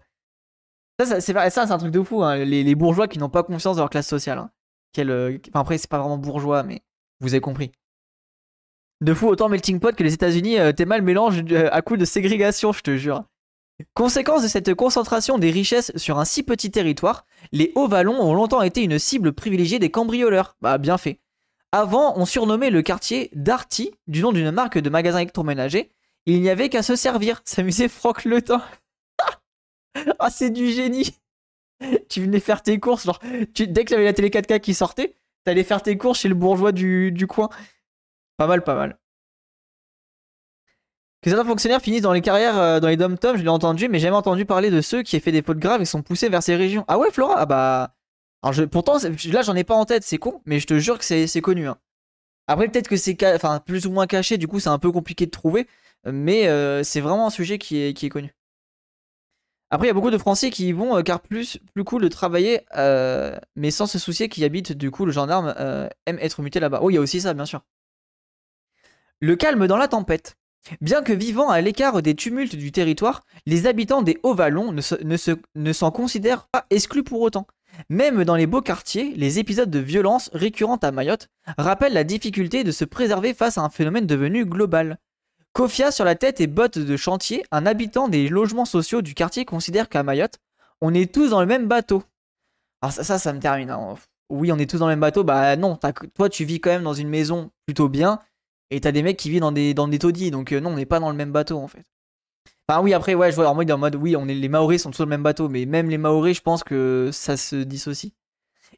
Ça, 1.00 1.20
c'est 1.20 1.36
un 1.36 1.78
truc 1.78 1.90
de 1.90 2.02
fou, 2.02 2.22
hein. 2.22 2.36
les, 2.36 2.74
bourgeois 2.76 3.08
qui 3.08 3.18
n'ont 3.18 3.28
pas 3.28 3.42
confiance 3.42 3.76
dans 3.76 3.82
leur 3.82 3.90
classe 3.90 4.08
sociale. 4.08 4.38
Hein. 4.38 4.50
Euh, 4.98 5.38
enfin, 5.48 5.60
après, 5.60 5.78
c'est 5.78 5.90
pas 5.90 5.98
vraiment 5.98 6.18
bourgeois, 6.18 6.62
mais 6.62 6.82
vous 7.20 7.34
avez 7.34 7.40
compris. 7.40 7.72
De 9.00 9.14
fou, 9.14 9.28
autant 9.28 9.48
melting 9.48 9.78
pot 9.78 9.94
que 9.94 10.02
les 10.02 10.14
États-Unis, 10.14 10.58
euh, 10.58 10.72
t'es 10.72 10.84
mal 10.84 11.02
mélange 11.02 11.44
euh, 11.52 11.68
à 11.70 11.82
coup 11.82 11.96
de 11.96 12.04
ségrégation, 12.04 12.72
je 12.72 12.80
te 12.80 12.96
jure. 12.96 13.24
Conséquence 13.94 14.42
de 14.42 14.48
cette 14.48 14.74
concentration 14.74 15.38
des 15.38 15.52
richesses 15.52 15.92
sur 15.96 16.18
un 16.18 16.24
si 16.24 16.42
petit 16.42 16.72
territoire, 16.72 17.24
les 17.52 17.70
Hauts-Vallons 17.76 18.20
ont 18.20 18.34
longtemps 18.34 18.62
été 18.62 18.82
une 18.82 18.98
cible 18.98 19.32
privilégiée 19.32 19.78
des 19.78 19.90
cambrioleurs. 19.90 20.56
Bah, 20.60 20.78
bien 20.78 20.98
fait. 20.98 21.20
Avant, 21.70 22.14
on 22.16 22.26
surnommait 22.26 22.70
le 22.70 22.82
quartier 22.82 23.30
Darty, 23.34 23.92
du 24.08 24.20
nom 24.20 24.32
d'une 24.32 24.50
marque 24.50 24.78
de 24.78 24.90
magasins 24.90 25.18
électroménagers. 25.18 25.92
Il 26.26 26.40
n'y 26.42 26.50
avait 26.50 26.68
qu'à 26.68 26.82
se 26.82 26.96
servir, 26.96 27.40
s'amusait 27.44 27.88
Franck 27.88 28.24
Le 28.24 28.42
Temps. 28.42 28.62
ah, 30.18 30.30
c'est 30.30 30.50
du 30.50 30.72
génie 30.72 31.14
Tu 32.08 32.22
venais 32.22 32.40
faire 32.40 32.62
tes 32.62 32.80
courses, 32.80 33.04
genre, 33.04 33.20
dès 33.54 33.84
que 33.84 33.94
avait 33.94 34.04
la 34.04 34.12
télé 34.12 34.30
4K 34.30 34.58
qui 34.58 34.74
sortait, 34.74 35.14
t'allais 35.44 35.62
faire 35.62 35.82
tes 35.82 35.96
courses 35.96 36.18
chez 36.20 36.28
le 36.28 36.34
bourgeois 36.34 36.72
du, 36.72 37.12
du 37.12 37.28
coin. 37.28 37.48
Pas 38.38 38.46
mal, 38.46 38.62
pas 38.62 38.76
mal. 38.76 38.96
Que 41.20 41.30
certains 41.30 41.44
fonctionnaires 41.44 41.82
finissent 41.82 42.02
dans 42.02 42.12
les 42.12 42.20
carrières, 42.20 42.56
euh, 42.56 42.78
dans 42.78 42.86
les 42.86 42.96
dom-toms, 42.96 43.36
je 43.36 43.42
l'ai 43.42 43.48
entendu, 43.48 43.88
mais 43.88 43.98
j'ai 43.98 44.04
jamais 44.04 44.16
entendu 44.16 44.46
parler 44.46 44.70
de 44.70 44.80
ceux 44.80 45.02
qui 45.02 45.16
aient 45.16 45.20
fait 45.20 45.32
des 45.32 45.42
fautes 45.42 45.58
graves 45.58 45.82
et 45.82 45.84
sont 45.84 46.02
poussés 46.02 46.28
vers 46.28 46.44
ces 46.44 46.54
régions. 46.54 46.84
Ah 46.86 46.98
ouais, 46.98 47.10
Flora? 47.10 47.34
Ah 47.38 47.46
bah. 47.46 47.94
Alors. 48.42 48.68
Pourtant, 48.70 48.98
là 49.02 49.42
j'en 49.42 49.56
ai 49.56 49.64
pas 49.64 49.74
en 49.74 49.84
tête, 49.84 50.04
c'est 50.04 50.18
con, 50.18 50.40
mais 50.46 50.60
je 50.60 50.68
te 50.68 50.78
jure 50.78 50.98
que 50.98 51.04
c'est 51.04 51.40
connu. 51.40 51.66
Hein. 51.66 51.78
Après, 52.46 52.68
peut-être 52.68 52.86
que 52.86 52.96
c'est 52.96 53.16
enfin, 53.34 53.58
plus 53.58 53.86
ou 53.86 53.90
moins 53.90 54.06
caché, 54.06 54.38
du 54.38 54.46
coup 54.46 54.60
c'est 54.60 54.68
un 54.68 54.78
peu 54.78 54.92
compliqué 54.92 55.26
de 55.26 55.32
trouver, 55.32 55.66
mais 56.06 56.46
euh, 56.46 56.84
c'est 56.84 57.00
vraiment 57.00 57.26
un 57.26 57.30
sujet 57.30 57.58
qui 57.58 57.82
est, 57.82 57.94
qui 57.94 58.06
est 58.06 58.10
connu. 58.10 58.32
Après, 59.70 59.86
il 59.86 59.90
y 59.90 59.90
a 59.90 59.94
beaucoup 59.94 60.12
de 60.12 60.18
Français 60.18 60.50
qui 60.50 60.68
y 60.68 60.72
vont 60.72 60.96
euh, 60.96 61.02
car 61.02 61.20
plus, 61.20 61.58
plus 61.74 61.82
cool 61.82 62.02
de 62.02 62.08
travailler, 62.08 62.60
mais 63.56 63.72
sans 63.72 63.88
se 63.88 63.98
soucier 63.98 64.28
qui 64.28 64.44
habitent, 64.44 64.72
du 64.72 64.92
coup, 64.92 65.04
le 65.04 65.12
gendarme 65.12 65.52
aime 66.06 66.18
être 66.20 66.40
muté 66.40 66.60
là-bas. 66.60 66.78
Oh, 66.80 66.90
il 66.90 66.94
y 66.94 66.96
a 66.98 67.00
aussi 67.00 67.20
ça, 67.20 67.34
bien 67.34 67.44
sûr. 67.44 67.62
Le 69.20 69.34
calme 69.34 69.66
dans 69.66 69.76
la 69.76 69.88
tempête. 69.88 70.36
Bien 70.80 71.02
que 71.02 71.12
vivant 71.12 71.48
à 71.48 71.60
l'écart 71.60 72.02
des 72.02 72.14
tumultes 72.14 72.54
du 72.54 72.70
territoire, 72.70 73.24
les 73.46 73.66
habitants 73.66 74.02
des 74.02 74.18
Hauts-Vallons 74.22 74.72
ne, 74.72 75.72
s'en 75.72 75.90
considèrent 75.90 76.46
pas 76.46 76.66
exclus 76.70 77.02
pour 77.02 77.20
autant. 77.20 77.46
Même 77.88 78.22
dans 78.24 78.36
les 78.36 78.46
beaux 78.46 78.60
quartiers, 78.60 79.12
les 79.16 79.40
épisodes 79.40 79.70
de 79.70 79.78
violence 79.80 80.30
récurrentes 80.32 80.84
à 80.84 80.92
Mayotte 80.92 81.28
rappellent 81.58 81.94
la 81.94 82.04
difficulté 82.04 82.62
de 82.62 82.70
se 82.70 82.84
préserver 82.84 83.34
face 83.34 83.58
à 83.58 83.62
un 83.62 83.70
phénomène 83.70 84.06
devenu 84.06 84.44
global. 84.44 84.98
Kofia 85.52 85.90
sur 85.90 86.04
la 86.04 86.14
tête 86.14 86.40
et 86.40 86.46
bottes 86.46 86.78
de 86.78 86.96
chantier, 86.96 87.44
un 87.50 87.66
habitant 87.66 88.06
des 88.06 88.28
logements 88.28 88.64
sociaux 88.64 89.02
du 89.02 89.14
quartier 89.14 89.44
considère 89.44 89.88
qu'à 89.88 90.04
Mayotte, 90.04 90.38
on 90.80 90.94
est 90.94 91.12
tous 91.12 91.30
dans 91.30 91.40
le 91.40 91.46
même 91.46 91.66
bateau. 91.66 92.04
Alors 92.82 92.92
ça, 92.92 93.18
ça, 93.18 93.32
me 93.32 93.40
termine. 93.40 93.70
Hein. 93.70 93.96
Oui, 94.30 94.52
on 94.52 94.58
est 94.58 94.70
tous 94.70 94.78
dans 94.78 94.86
le 94.86 94.92
même 94.92 95.00
bateau. 95.00 95.24
Bah 95.24 95.56
non, 95.56 95.78
toi 96.14 96.28
tu 96.28 96.44
vis 96.44 96.60
quand 96.60 96.70
même 96.70 96.84
dans 96.84 96.94
une 96.94 97.08
maison 97.08 97.50
plutôt 97.66 97.88
bien 97.88 98.20
et 98.70 98.80
t'as 98.80 98.92
des 98.92 99.02
mecs 99.02 99.16
qui 99.16 99.30
vivent 99.30 99.40
dans 99.40 99.52
des, 99.52 99.98
taudis, 99.98 100.30
donc 100.30 100.52
euh, 100.52 100.60
non, 100.60 100.70
on 100.70 100.76
n'est 100.76 100.86
pas 100.86 101.00
dans 101.00 101.10
le 101.10 101.16
même 101.16 101.32
bateau 101.32 101.58
en 101.58 101.68
fait. 101.68 101.84
Enfin 102.68 102.82
oui, 102.82 102.92
après, 102.92 103.14
ouais, 103.14 103.30
je 103.30 103.36
vois 103.36 103.48
en 103.48 103.54
mode, 103.54 103.70
en 103.70 103.78
mode 103.78 103.96
oui, 103.96 104.14
on 104.14 104.28
est, 104.28 104.34
les 104.34 104.48
Maoris 104.48 104.82
sont 104.82 104.90
tous 104.90 104.98
dans 104.98 105.04
le 105.04 105.10
même 105.10 105.22
bateau, 105.22 105.48
mais 105.48 105.64
même 105.64 105.88
les 105.88 105.96
Maoris, 105.96 106.36
je 106.36 106.42
pense 106.42 106.62
que 106.62 107.08
ça 107.12 107.36
se 107.36 107.56
dissocie. 107.56 108.12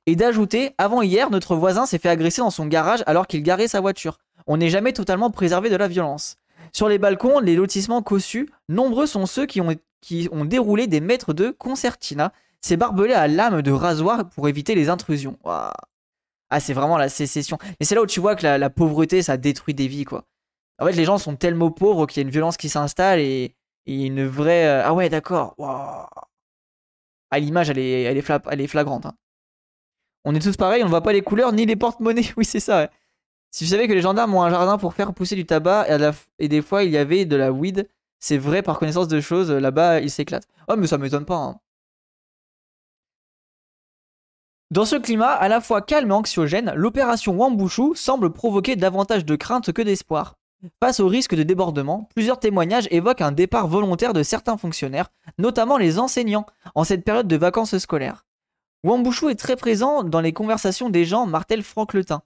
Et 0.06 0.14
d'ajouter, 0.14 0.74
avant 0.78 1.02
hier, 1.02 1.30
notre 1.30 1.56
voisin 1.56 1.86
s'est 1.86 1.98
fait 1.98 2.08
agresser 2.08 2.40
dans 2.40 2.50
son 2.50 2.66
garage 2.66 3.02
alors 3.06 3.26
qu'il 3.26 3.42
garait 3.42 3.68
sa 3.68 3.80
voiture. 3.80 4.18
On 4.46 4.56
n'est 4.56 4.70
jamais 4.70 4.92
totalement 4.92 5.30
préservé 5.30 5.70
de 5.70 5.76
la 5.76 5.88
violence. 5.88 6.36
Sur 6.72 6.88
les 6.88 6.98
balcons, 6.98 7.40
les 7.40 7.56
lotissements 7.56 8.02
cossus, 8.02 8.48
nombreux 8.68 9.06
sont 9.06 9.26
ceux 9.26 9.46
qui 9.46 9.60
ont, 9.60 9.74
qui 10.00 10.28
ont 10.30 10.44
déroulé 10.44 10.86
des 10.86 11.00
mètres 11.00 11.34
de 11.34 11.50
concertina, 11.50 12.32
ces 12.60 12.76
barbelés 12.76 13.14
à 13.14 13.26
lame 13.26 13.62
de 13.62 13.72
rasoir 13.72 14.28
pour 14.28 14.48
éviter 14.48 14.74
les 14.74 14.88
intrusions. 14.88 15.36
Ah, 16.50 16.60
c'est 16.60 16.72
vraiment 16.72 16.98
la 16.98 17.08
sécession. 17.08 17.58
Mais 17.78 17.86
c'est 17.86 17.94
là 17.94 18.02
où 18.02 18.06
tu 18.06 18.20
vois 18.20 18.34
que 18.36 18.46
la, 18.46 18.70
pauvreté, 18.70 19.22
ça 19.22 19.36
détruit 19.36 19.74
des 19.74 19.86
vies, 19.88 20.04
quoi. 20.04 20.24
En 20.80 20.86
fait, 20.86 20.92
les 20.92 21.04
gens 21.04 21.18
sont 21.18 21.36
tellement 21.36 21.70
pauvres 21.70 22.06
qu'il 22.06 22.20
y 22.20 22.24
a 22.24 22.26
une 22.26 22.32
violence 22.32 22.56
qui 22.56 22.68
s'installe 22.68 23.20
et, 23.20 23.54
une 23.86 24.26
vraie. 24.26 24.66
Euh, 24.66 24.82
ah 24.84 24.94
ouais, 24.94 25.08
d'accord. 25.08 25.54
Ah, 27.30 27.38
l'image, 27.38 27.70
elle 27.70 27.78
est, 27.78 28.02
elle, 28.02 28.16
est 28.18 28.32
elle 28.50 28.68
flagrante. 28.68 29.06
Hein. 29.06 29.14
On 30.24 30.34
est 30.34 30.40
tous 30.40 30.56
pareils, 30.56 30.82
on 30.82 30.86
ne 30.86 30.90
voit 30.90 31.02
pas 31.02 31.12
les 31.12 31.22
couleurs 31.22 31.52
ni 31.52 31.66
les 31.66 31.76
porte-monnaies. 31.76 32.32
Oui, 32.36 32.44
c'est 32.44 32.60
ça. 32.60 32.90
Si 33.50 33.64
vous 33.64 33.70
savez 33.70 33.88
que 33.88 33.92
les 33.92 34.00
gendarmes 34.00 34.34
ont 34.34 34.42
un 34.42 34.50
jardin 34.50 34.78
pour 34.78 34.94
faire 34.94 35.12
pousser 35.12 35.34
du 35.34 35.44
tabac 35.46 35.86
et, 36.38 36.48
des 36.48 36.62
fois 36.62 36.84
il 36.84 36.90
y 36.90 36.96
avait 36.96 37.24
de 37.24 37.34
la 37.36 37.50
weed 37.50 37.88
C'est 38.20 38.38
vrai 38.38 38.62
par 38.62 38.78
connaissance 38.78 39.08
de 39.08 39.20
choses. 39.20 39.50
Là-bas, 39.50 40.00
il 40.00 40.10
s'éclate. 40.10 40.46
Oh, 40.68 40.76
mais 40.76 40.86
ça 40.86 40.98
m'étonne 40.98 41.24
pas. 41.24 41.36
Hein. 41.36 41.60
Dans 44.70 44.84
ce 44.84 44.94
climat 44.94 45.32
à 45.32 45.48
la 45.48 45.60
fois 45.60 45.82
calme 45.82 46.10
et 46.10 46.14
anxiogène, 46.14 46.72
l'opération 46.76 47.36
Wambushu 47.36 47.96
semble 47.96 48.32
provoquer 48.32 48.76
davantage 48.76 49.24
de 49.24 49.34
crainte 49.34 49.72
que 49.72 49.82
d'espoir. 49.82 50.36
Face 50.80 51.00
au 51.00 51.08
risque 51.08 51.34
de 51.34 51.42
débordement, 51.42 52.08
plusieurs 52.14 52.38
témoignages 52.38 52.86
évoquent 52.92 53.22
un 53.22 53.32
départ 53.32 53.66
volontaire 53.66 54.12
de 54.12 54.22
certains 54.22 54.56
fonctionnaires, 54.56 55.10
notamment 55.38 55.76
les 55.76 55.98
enseignants, 55.98 56.46
en 56.76 56.84
cette 56.84 57.04
période 57.04 57.26
de 57.26 57.36
vacances 57.36 57.76
scolaires. 57.78 58.24
Wambushu 58.84 59.30
est 59.30 59.34
très 59.34 59.56
présent 59.56 60.04
dans 60.04 60.20
les 60.20 60.32
conversations 60.32 60.88
des 60.88 61.04
gens, 61.04 61.26
martèle 61.26 61.64
Franck 61.64 61.92
Letin. 61.92 62.22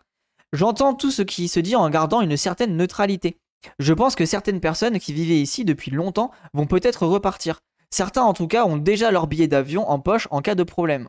J'entends 0.52 0.92
tout 0.92 1.10
ce 1.10 1.22
qui 1.22 1.48
se 1.48 1.60
dit 1.60 1.76
en 1.76 1.88
gardant 1.88 2.20
une 2.20 2.36
certaine 2.36 2.76
neutralité. 2.76 3.38
Je 3.78 3.94
pense 3.94 4.16
que 4.16 4.26
certaines 4.26 4.60
personnes 4.60 4.98
qui 4.98 5.14
vivaient 5.14 5.40
ici 5.40 5.64
depuis 5.64 5.90
longtemps 5.90 6.30
vont 6.52 6.66
peut-être 6.66 7.06
repartir. 7.06 7.60
Certains 7.88 8.22
en 8.22 8.34
tout 8.34 8.48
cas 8.48 8.66
ont 8.66 8.76
déjà 8.76 9.10
leur 9.10 9.28
billet 9.28 9.48
d'avion 9.48 9.88
en 9.88 9.98
poche 9.98 10.28
en 10.30 10.42
cas 10.42 10.54
de 10.54 10.62
problème. 10.62 11.08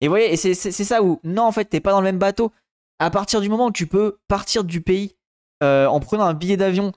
Et 0.00 0.08
vous 0.08 0.12
voyez, 0.12 0.36
c'est 0.36 0.54
ça 0.54 1.02
où, 1.02 1.20
non, 1.24 1.44
en 1.44 1.52
fait, 1.52 1.66
t'es 1.66 1.80
pas 1.80 1.92
dans 1.92 2.00
le 2.00 2.04
même 2.04 2.18
bateau. 2.18 2.52
À 2.98 3.10
partir 3.10 3.40
du 3.40 3.48
moment 3.48 3.66
où 3.66 3.72
tu 3.72 3.86
peux 3.86 4.18
partir 4.28 4.64
du 4.64 4.80
pays 4.80 5.16
euh, 5.62 5.86
en 5.86 6.00
prenant 6.00 6.24
un 6.24 6.34
billet 6.34 6.56
d'avion 6.56 6.92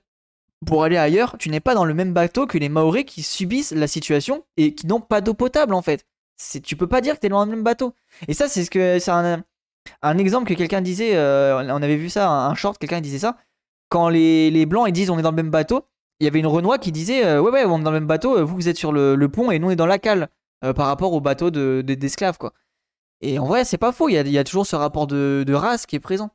pour 0.65 0.83
aller 0.83 0.97
ailleurs, 0.97 1.37
tu 1.37 1.49
n'es 1.49 1.61
pas 1.61 1.73
dans 1.73 1.85
le 1.85 1.93
même 1.93 2.13
bateau 2.13 2.45
que 2.45 2.57
les 2.57 2.67
Maoris 2.67 3.05
qui 3.05 3.23
subissent 3.23 3.71
la 3.71 3.87
situation 3.87 4.45
et 4.57 4.75
qui 4.75 4.87
n'ont 4.87 4.99
pas 4.99 5.21
d'eau 5.21 5.33
potable, 5.33 5.73
en 5.73 5.81
fait. 5.81 6.05
Tu 6.63 6.75
peux 6.75 6.87
pas 6.87 7.01
dire 7.01 7.15
que 7.15 7.19
t'es 7.19 7.29
dans 7.29 7.43
le 7.43 7.51
même 7.51 7.63
bateau. 7.63 7.93
Et 8.27 8.33
ça, 8.33 8.47
c'est 8.47 8.63
ce 8.63 8.69
que 8.69 8.99
c'est 8.99 9.11
un, 9.11 9.43
exemple 10.17 10.47
que 10.47 10.53
quelqu'un 10.53 10.81
disait. 10.81 11.15
Euh, 11.15 11.61
on 11.61 11.81
avait 11.81 11.97
vu 11.97 12.09
ça, 12.09 12.29
un 12.29 12.55
short, 12.55 12.77
quelqu'un 12.77 13.01
disait 13.01 13.19
ça. 13.19 13.37
Quand 13.89 14.09
les, 14.09 14.51
les, 14.51 14.65
blancs 14.65 14.87
ils 14.87 14.91
disent 14.91 15.09
on 15.09 15.17
est 15.17 15.23
dans 15.23 15.31
le 15.31 15.35
même 15.35 15.49
bateau, 15.49 15.85
il 16.19 16.25
y 16.25 16.27
avait 16.27 16.39
une 16.39 16.47
Renoir 16.47 16.79
qui 16.79 16.91
disait 16.91 17.25
euh, 17.25 17.41
ouais 17.41 17.51
ouais 17.51 17.65
on 17.65 17.79
est 17.79 17.83
dans 17.83 17.91
le 17.91 17.99
même 17.99 18.07
bateau. 18.07 18.45
Vous 18.45 18.55
vous 18.55 18.69
êtes 18.69 18.77
sur 18.77 18.91
le, 18.91 19.17
pont 19.29 19.51
et 19.51 19.59
nous 19.59 19.67
on 19.67 19.71
est 19.71 19.75
dans 19.75 19.85
la 19.85 19.99
cale 19.99 20.29
par 20.61 20.87
rapport 20.87 21.13
au 21.13 21.21
bateau 21.21 21.49
d'esclaves 21.49 22.37
quoi. 22.37 22.53
Et 23.21 23.39
en 23.39 23.45
vrai, 23.45 23.65
c'est 23.65 23.77
pas 23.77 23.91
faux, 23.91 24.09
il 24.09 24.13
y, 24.13 24.37
a, 24.37 24.43
toujours 24.43 24.65
ce 24.65 24.75
rapport 24.75 25.07
de, 25.07 25.53
race 25.53 25.85
qui 25.85 25.95
est 25.95 25.99
présent. 25.99 26.31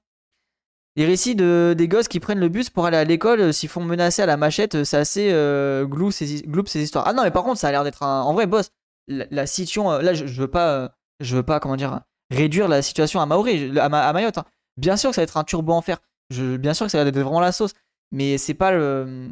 Les 0.97 1.07
récits 1.07 1.35
de, 1.35 1.75
des 1.77 1.89
gosses 1.89 2.07
qui 2.07 2.21
prennent 2.21 2.39
le 2.39 2.49
bus 2.49 2.71
pour 2.71 2.87
aller 2.87 2.97
à 2.97 3.05
l'école, 3.05 3.41
euh, 3.41 3.53
s'ils 3.53 3.69
font 3.69 3.83
menacer 3.83 4.23
à 4.23 4.27
la 4.27 4.37
machette, 4.37 4.77
euh, 4.77 4.85
c'est 4.85 4.97
assez 4.97 5.33
euh, 5.33 5.87
glou 5.87 6.13
ces, 6.13 6.45
ces 6.67 6.83
histoires. 6.83 7.05
Ah 7.09 7.13
non, 7.13 7.25
mais 7.25 7.33
par 7.33 7.43
contre, 7.43 7.59
ça 7.59 7.67
a 7.67 7.73
l'air 7.73 7.83
d'être 7.83 8.05
un. 8.05 8.23
En 8.23 8.33
vrai, 8.33 8.47
boss, 8.47 8.71
la, 9.09 9.47
situation. 9.47 9.91
Là, 9.99 10.15
je, 10.15 10.25
veux 10.25 10.47
pas. 10.47 10.95
je 11.19 11.37
veux 11.37 11.43
pas, 11.43 11.59
comment 11.59 11.75
dire, 11.75 12.01
réduire 12.31 12.69
la 12.69 12.81
situation 12.81 13.21
à 13.21 13.27
Maori, 13.27 13.77
à, 13.79 13.89
Mayotte. 13.89 14.39
Hein. 14.39 14.45
Bien 14.77 14.97
sûr 14.97 15.11
que 15.11 15.17
ça 15.17 15.23
va 15.23 15.25
être 15.25 15.37
un 15.37 15.45
turbo 15.45 15.73
enfer. 15.73 15.99
Bien 16.31 16.75
sûr 16.75 16.87
que 16.87 16.93
ça 16.93 17.03
va 17.03 17.09
être 17.09 17.19
vraiment 17.19 17.41
la 17.41 17.53
sauce. 17.53 17.73
Mais 18.13 18.39
c'est 18.39 18.55
pas 18.55 18.71
le. 18.71 19.31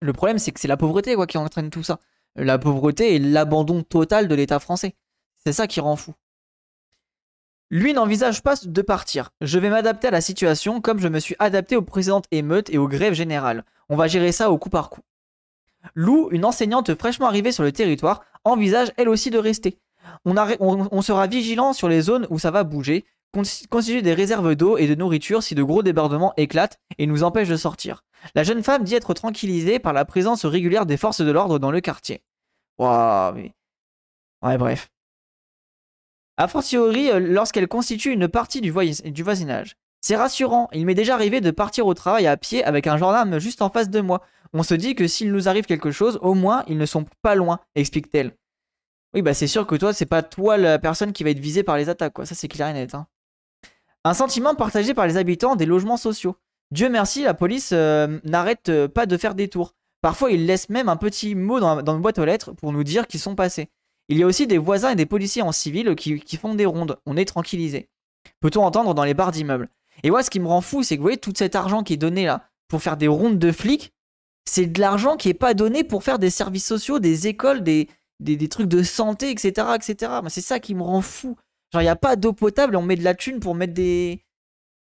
Le 0.00 0.12
problème, 0.12 0.40
c'est 0.40 0.50
que 0.50 0.58
c'est 0.58 0.68
la 0.68 0.76
pauvreté 0.76 1.14
quoi, 1.14 1.28
qui 1.28 1.38
entraîne 1.38 1.70
tout 1.70 1.84
ça. 1.84 2.00
La 2.34 2.58
pauvreté 2.58 3.14
et 3.14 3.18
l'abandon 3.20 3.84
total 3.84 4.26
de 4.26 4.34
l'État 4.34 4.58
français. 4.58 4.96
C'est 5.44 5.52
ça 5.52 5.68
qui 5.68 5.78
rend 5.78 5.94
fou. 5.94 6.12
Lui 7.72 7.94
n'envisage 7.94 8.42
pas 8.42 8.54
de 8.62 8.82
partir. 8.82 9.30
Je 9.40 9.58
vais 9.58 9.70
m'adapter 9.70 10.08
à 10.08 10.10
la 10.10 10.20
situation 10.20 10.82
comme 10.82 11.00
je 11.00 11.08
me 11.08 11.18
suis 11.18 11.36
adapté 11.38 11.74
aux 11.74 11.80
précédentes 11.80 12.26
émeutes 12.30 12.68
et 12.68 12.76
aux 12.76 12.86
grèves 12.86 13.14
générales. 13.14 13.64
On 13.88 13.96
va 13.96 14.08
gérer 14.08 14.30
ça 14.30 14.50
au 14.50 14.58
coup 14.58 14.68
par 14.68 14.90
coup. 14.90 15.00
Lou, 15.94 16.28
une 16.32 16.44
enseignante 16.44 16.94
fraîchement 16.94 17.28
arrivée 17.28 17.50
sur 17.50 17.62
le 17.62 17.72
territoire, 17.72 18.26
envisage 18.44 18.92
elle 18.98 19.08
aussi 19.08 19.30
de 19.30 19.38
rester. 19.38 19.78
On, 20.26 21.00
sera 21.00 21.26
vigilant 21.26 21.72
sur 21.72 21.88
les 21.88 22.02
zones 22.02 22.26
où 22.28 22.38
ça 22.38 22.50
va 22.50 22.62
bouger, 22.62 23.06
constituer 23.32 24.02
des 24.02 24.12
réserves 24.12 24.54
d'eau 24.54 24.76
et 24.76 24.86
de 24.86 24.94
nourriture 24.94 25.42
si 25.42 25.54
de 25.54 25.62
gros 25.62 25.82
débordements 25.82 26.34
éclatent 26.36 26.78
et 26.98 27.06
nous 27.06 27.22
empêchent 27.22 27.48
de 27.48 27.56
sortir. 27.56 28.04
La 28.34 28.42
jeune 28.42 28.62
femme 28.62 28.84
dit 28.84 28.96
être 28.96 29.14
tranquillisée 29.14 29.78
par 29.78 29.94
la 29.94 30.04
présence 30.04 30.44
régulière 30.44 30.84
des 30.84 30.98
forces 30.98 31.22
de 31.22 31.30
l'ordre 31.30 31.58
dans 31.58 31.70
le 31.70 31.80
quartier. 31.80 32.22
Waouh, 32.76 33.34
mais... 33.34 33.54
Ouais, 34.42 34.58
bref 34.58 34.90
a 36.36 36.48
fortiori 36.48 37.10
euh, 37.10 37.18
lorsqu'elle 37.18 37.68
constitue 37.68 38.12
une 38.12 38.28
partie 38.28 38.60
du, 38.60 38.70
voisinage. 38.70 39.76
C'est 40.00 40.16
rassurant, 40.16 40.68
il 40.72 40.84
m'est 40.86 40.94
déjà 40.94 41.14
arrivé 41.14 41.40
de 41.40 41.50
partir 41.50 41.86
au 41.86 41.94
travail 41.94 42.26
à 42.26 42.36
pied 42.36 42.64
avec 42.64 42.86
un 42.86 42.96
gendarme 42.96 43.38
juste 43.38 43.62
en 43.62 43.70
face 43.70 43.90
de 43.90 44.00
moi. 44.00 44.22
On 44.52 44.62
se 44.62 44.74
dit 44.74 44.94
que 44.94 45.06
s'il 45.06 45.32
nous 45.32 45.48
arrive 45.48 45.66
quelque 45.66 45.90
chose, 45.90 46.18
au 46.22 46.34
moins 46.34 46.64
ils 46.66 46.78
ne 46.78 46.86
sont 46.86 47.04
pas 47.22 47.34
loin, 47.34 47.60
explique-t-elle. 47.74 48.32
Oui, 49.14 49.22
bah 49.22 49.34
c'est 49.34 49.46
sûr 49.46 49.66
que 49.66 49.74
toi, 49.76 49.92
c'est 49.92 50.06
pas 50.06 50.22
toi 50.22 50.56
la 50.56 50.78
personne 50.78 51.12
qui 51.12 51.22
va 51.22 51.30
être 51.30 51.38
visée 51.38 51.62
par 51.62 51.76
les 51.76 51.88
attaques, 51.88 52.14
quoi. 52.14 52.24
Ça, 52.24 52.34
c'est 52.34 52.48
clair 52.48 52.68
et 52.68 52.72
net. 52.72 52.94
Hein. 52.94 53.06
Un 54.04 54.14
sentiment 54.14 54.54
partagé 54.54 54.94
par 54.94 55.06
les 55.06 55.16
habitants 55.16 55.54
des 55.54 55.66
logements 55.66 55.98
sociaux. 55.98 56.36
Dieu 56.70 56.88
merci, 56.88 57.22
la 57.22 57.34
police 57.34 57.70
euh, 57.72 58.18
n'arrête 58.24 58.70
euh, 58.70 58.88
pas 58.88 59.04
de 59.04 59.16
faire 59.18 59.34
des 59.34 59.48
tours. 59.48 59.74
Parfois, 60.00 60.32
ils 60.32 60.46
laissent 60.46 60.70
même 60.70 60.88
un 60.88 60.96
petit 60.96 61.34
mot 61.34 61.60
dans, 61.60 61.82
dans 61.82 61.94
une 61.94 62.02
boîte 62.02 62.18
aux 62.18 62.24
lettres 62.24 62.52
pour 62.52 62.72
nous 62.72 62.82
dire 62.82 63.06
qu'ils 63.06 63.20
sont 63.20 63.34
passés. 63.34 63.68
Il 64.08 64.18
y 64.18 64.22
a 64.22 64.26
aussi 64.26 64.46
des 64.46 64.58
voisins 64.58 64.90
et 64.90 64.96
des 64.96 65.06
policiers 65.06 65.42
en 65.42 65.52
civil 65.52 65.94
qui, 65.94 66.36
font 66.36 66.54
des 66.54 66.66
rondes. 66.66 66.98
On 67.06 67.16
est 67.16 67.24
tranquillisé. 67.24 67.88
Peut-on 68.40 68.62
entendre 68.62 68.94
dans 68.94 69.04
les 69.04 69.14
bars 69.14 69.32
d'immeubles? 69.32 69.68
Et 70.02 70.10
moi, 70.10 70.22
ce 70.22 70.30
qui 70.30 70.40
me 70.40 70.48
rend 70.48 70.60
fou, 70.60 70.82
c'est 70.82 70.96
que 70.96 71.00
vous 71.00 71.04
voyez 71.04 71.18
tout 71.18 71.32
cet 71.36 71.54
argent 71.54 71.82
qui 71.82 71.94
est 71.94 71.98
donné 71.98 72.26
là 72.26 72.48
pour 72.68 72.82
faire 72.82 72.96
des 72.96 73.08
rondes 73.08 73.38
de 73.38 73.52
flics, 73.52 73.92
c'est 74.44 74.66
de 74.66 74.80
l'argent 74.80 75.16
qui 75.16 75.28
est 75.28 75.34
pas 75.34 75.54
donné 75.54 75.84
pour 75.84 76.02
faire 76.02 76.18
des 76.18 76.30
services 76.30 76.66
sociaux, 76.66 76.98
des 76.98 77.26
écoles, 77.28 77.62
des, 77.62 77.88
des, 78.18 78.48
trucs 78.48 78.68
de 78.68 78.82
santé, 78.82 79.30
etc. 79.30 79.68
etc. 79.74 80.12
C'est 80.28 80.40
ça 80.40 80.58
qui 80.58 80.74
me 80.74 80.82
rend 80.82 81.02
fou. 81.02 81.36
Genre, 81.72 81.82
il 81.82 81.86
n'y 81.86 81.90
a 81.90 81.96
pas 81.96 82.16
d'eau 82.16 82.32
potable 82.32 82.74
et 82.74 82.76
on 82.76 82.82
met 82.82 82.96
de 82.96 83.04
la 83.04 83.14
thune 83.14 83.40
pour 83.40 83.54
mettre 83.54 83.74
des, 83.74 84.24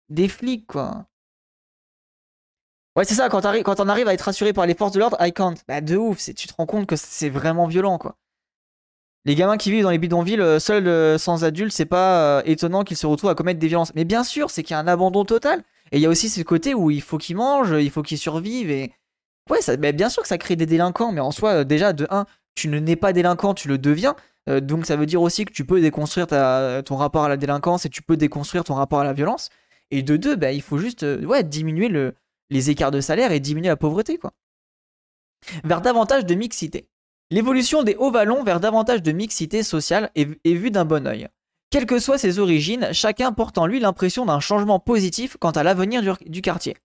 des 0.09 0.29
flics, 0.29 0.67
quoi. 0.67 1.07
Ouais, 2.97 3.05
c'est 3.05 3.15
ça, 3.15 3.29
quand, 3.29 3.43
quand 3.63 3.81
on 3.81 3.89
arrive 3.89 4.09
à 4.09 4.15
être 4.15 4.29
assuré 4.29 4.53
par 4.53 4.67
les 4.67 4.75
forces 4.75 4.93
de 4.93 4.99
l'ordre, 4.99 5.19
I 5.21 5.33
can't. 5.33 5.57
Bah, 5.69 5.81
de 5.81 5.97
ouf, 5.97 6.19
tu 6.19 6.47
te 6.47 6.55
rends 6.55 6.67
compte 6.67 6.87
que 6.87 6.97
c'est 6.97 7.29
vraiment 7.29 7.67
violent, 7.67 7.99
quoi. 7.99 8.17
Les 9.27 9.35
gamins 9.35 9.57
qui 9.57 9.73
vivent 9.73 9.83
dans 9.83 9.91
les 9.91 9.99
bidonvilles 9.99 10.41
euh, 10.41 10.61
seuls 10.61 10.87
euh, 10.87 11.19
sans 11.19 11.43
adultes, 11.43 11.73
c'est 11.73 11.85
pas 11.85 12.21
euh, 12.21 12.43
étonnant 12.45 12.85
qu'ils 12.85 12.97
se 12.97 13.09
retrouvent 13.09 13.31
à 13.31 13.35
commettre 13.35 13.59
des 13.59 13.67
violences. 13.67 13.93
Mais 13.97 14.05
bien 14.05 14.23
sûr, 14.23 14.51
c'est 14.51 14.63
qu'il 14.63 14.71
y 14.71 14.77
a 14.77 14.79
un 14.79 14.87
abandon 14.87 15.25
total. 15.25 15.65
Et 15.91 15.97
il 15.97 16.01
y 16.01 16.07
a 16.07 16.09
aussi 16.09 16.29
ce 16.29 16.41
côté 16.43 16.75
où 16.75 16.93
il 16.93 17.03
faut 17.03 17.19
qu'ils 17.19 17.35
mangent, 17.35 17.75
il 17.77 17.91
faut 17.91 18.03
qu'ils 18.03 18.19
survivent. 18.19 18.71
Et 18.71 18.93
ouais, 19.51 19.61
ça, 19.61 19.77
bien 19.77 20.09
sûr 20.09 20.23
que 20.23 20.29
ça 20.29 20.39
crée 20.39 20.55
des 20.55 20.67
délinquants, 20.67 21.11
mais 21.11 21.21
en 21.21 21.33
soi, 21.33 21.65
déjà, 21.65 21.93
de 21.93 22.07
1, 22.09 22.25
tu 22.55 22.69
ne 22.69 22.79
nais 22.79 22.95
pas 22.95 23.13
délinquant, 23.13 23.53
tu 23.53 23.67
le 23.67 23.79
deviens. 23.79 24.15
donc 24.49 24.87
ça 24.87 24.97
veut 24.97 25.07
dire 25.07 25.23
aussi 25.23 25.45
que 25.45 25.53
tu 25.53 25.65
peux 25.65 25.81
déconstruire 25.81 26.27
ton 26.27 26.97
rapport 26.97 27.25
à 27.25 27.29
la 27.29 27.37
délinquance 27.37 27.85
et 27.85 27.89
tu 27.89 28.03
peux 28.03 28.17
déconstruire 28.17 28.65
ton 28.65 28.75
rapport 28.75 29.01
à 29.01 29.05
la 29.05 29.13
violence. 29.13 29.51
Et 29.93 30.03
de 30.03 30.17
2, 30.17 30.37
bah, 30.37 30.53
il 30.53 30.63
faut 30.63 30.79
juste 30.79 31.05
diminuer 31.05 31.89
le, 31.89 32.15
les 32.51 32.71
écarts 32.71 32.91
de 32.91 33.01
salaire 33.01 33.31
et 33.33 33.41
diminuer 33.41 33.69
la 33.69 33.77
pauvreté. 33.77 34.19
quoi. 34.19 34.33
Vers 35.65 35.81
davantage 35.81 36.27
de 36.27 36.35
mixité. 36.35 36.89
L'évolution 37.33 37.83
des 37.83 37.97
hauts 37.97 38.13
vallons 38.13 38.45
vers 38.45 38.61
davantage 38.61 39.03
de 39.03 39.11
mixité 39.11 39.65
sociale 39.65 40.11
est, 40.15 40.29
vue 40.45 40.71
d'un 40.71 40.85
bon 40.85 41.09
oeil. 41.09 41.27
Quelles 41.71 41.87
que 41.87 41.99
soient 41.99 42.19
ses 42.19 42.39
origines, 42.39 42.91
chacun 42.93 43.33
porte 43.33 43.59
en 43.59 43.67
lui 43.67 43.81
l'impression 43.81 44.25
d'un 44.25 44.39
changement 44.39 44.79
positif 44.79 45.37
quant 45.41 45.51
à 45.51 45.65
l'avenir 45.65 46.19
du, 46.25 46.41
quartier. 46.41 46.77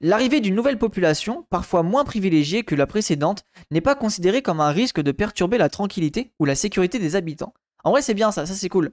L'arrivée 0.00 0.40
d'une 0.40 0.54
nouvelle 0.54 0.78
population, 0.78 1.46
parfois 1.50 1.82
moins 1.82 2.04
privilégiée 2.04 2.62
que 2.62 2.74
la 2.74 2.86
précédente, 2.86 3.44
n'est 3.70 3.82
pas 3.82 3.94
considérée 3.94 4.40
comme 4.40 4.62
un 4.62 4.70
risque 4.70 5.02
de 5.02 5.12
perturber 5.12 5.58
la 5.58 5.68
tranquillité 5.68 6.32
ou 6.38 6.46
la 6.46 6.54
sécurité 6.54 6.98
des 6.98 7.14
habitants. 7.14 7.52
En 7.84 7.90
vrai, 7.90 8.00
c'est 8.00 8.14
bien 8.14 8.32
ça, 8.32 8.46
ça 8.46 8.54
c'est 8.54 8.70
cool. 8.70 8.92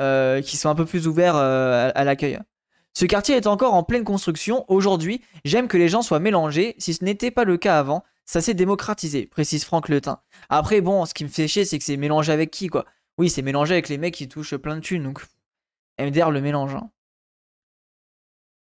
Euh, 0.00 0.40
qui 0.40 0.58
un 0.66 0.74
peu 0.74 0.86
plus 0.86 1.06
ouverts 1.06 1.36
euh, 1.36 1.90
à 1.94 2.04
l'accueil. 2.04 2.38
Ce 2.94 3.04
quartier 3.04 3.36
est 3.36 3.46
encore 3.46 3.74
en 3.74 3.82
pleine 3.82 4.04
construction. 4.04 4.64
Aujourd'hui, 4.68 5.20
j'aime 5.44 5.68
que 5.68 5.76
les 5.76 5.88
gens 5.88 6.00
soient 6.00 6.18
mélangés, 6.18 6.74
si 6.78 6.94
ce 6.94 7.04
n'était 7.04 7.30
pas 7.30 7.44
le 7.44 7.58
cas 7.58 7.78
avant, 7.78 8.02
ça 8.26 8.40
s'est 8.40 8.54
démocratisé, 8.54 9.26
précise 9.26 9.64
Franck 9.64 9.88
Letin. 9.88 10.20
Après, 10.48 10.80
bon, 10.80 11.04
ce 11.06 11.14
qui 11.14 11.24
me 11.24 11.28
fait 11.28 11.48
chier, 11.48 11.64
c'est 11.64 11.78
que 11.78 11.84
c'est 11.84 11.96
mélangé 11.96 12.32
avec 12.32 12.50
qui, 12.50 12.68
quoi 12.68 12.84
Oui, 13.18 13.30
c'est 13.30 13.42
mélangé 13.42 13.74
avec 13.74 13.88
les 13.88 13.98
mecs 13.98 14.14
qui 14.14 14.28
touchent 14.28 14.56
plein 14.56 14.76
de 14.76 14.80
thunes, 14.80 15.04
donc 15.04 15.24
MDR 16.00 16.30
le 16.30 16.40
mélange. 16.40 16.74
Hein. 16.74 16.90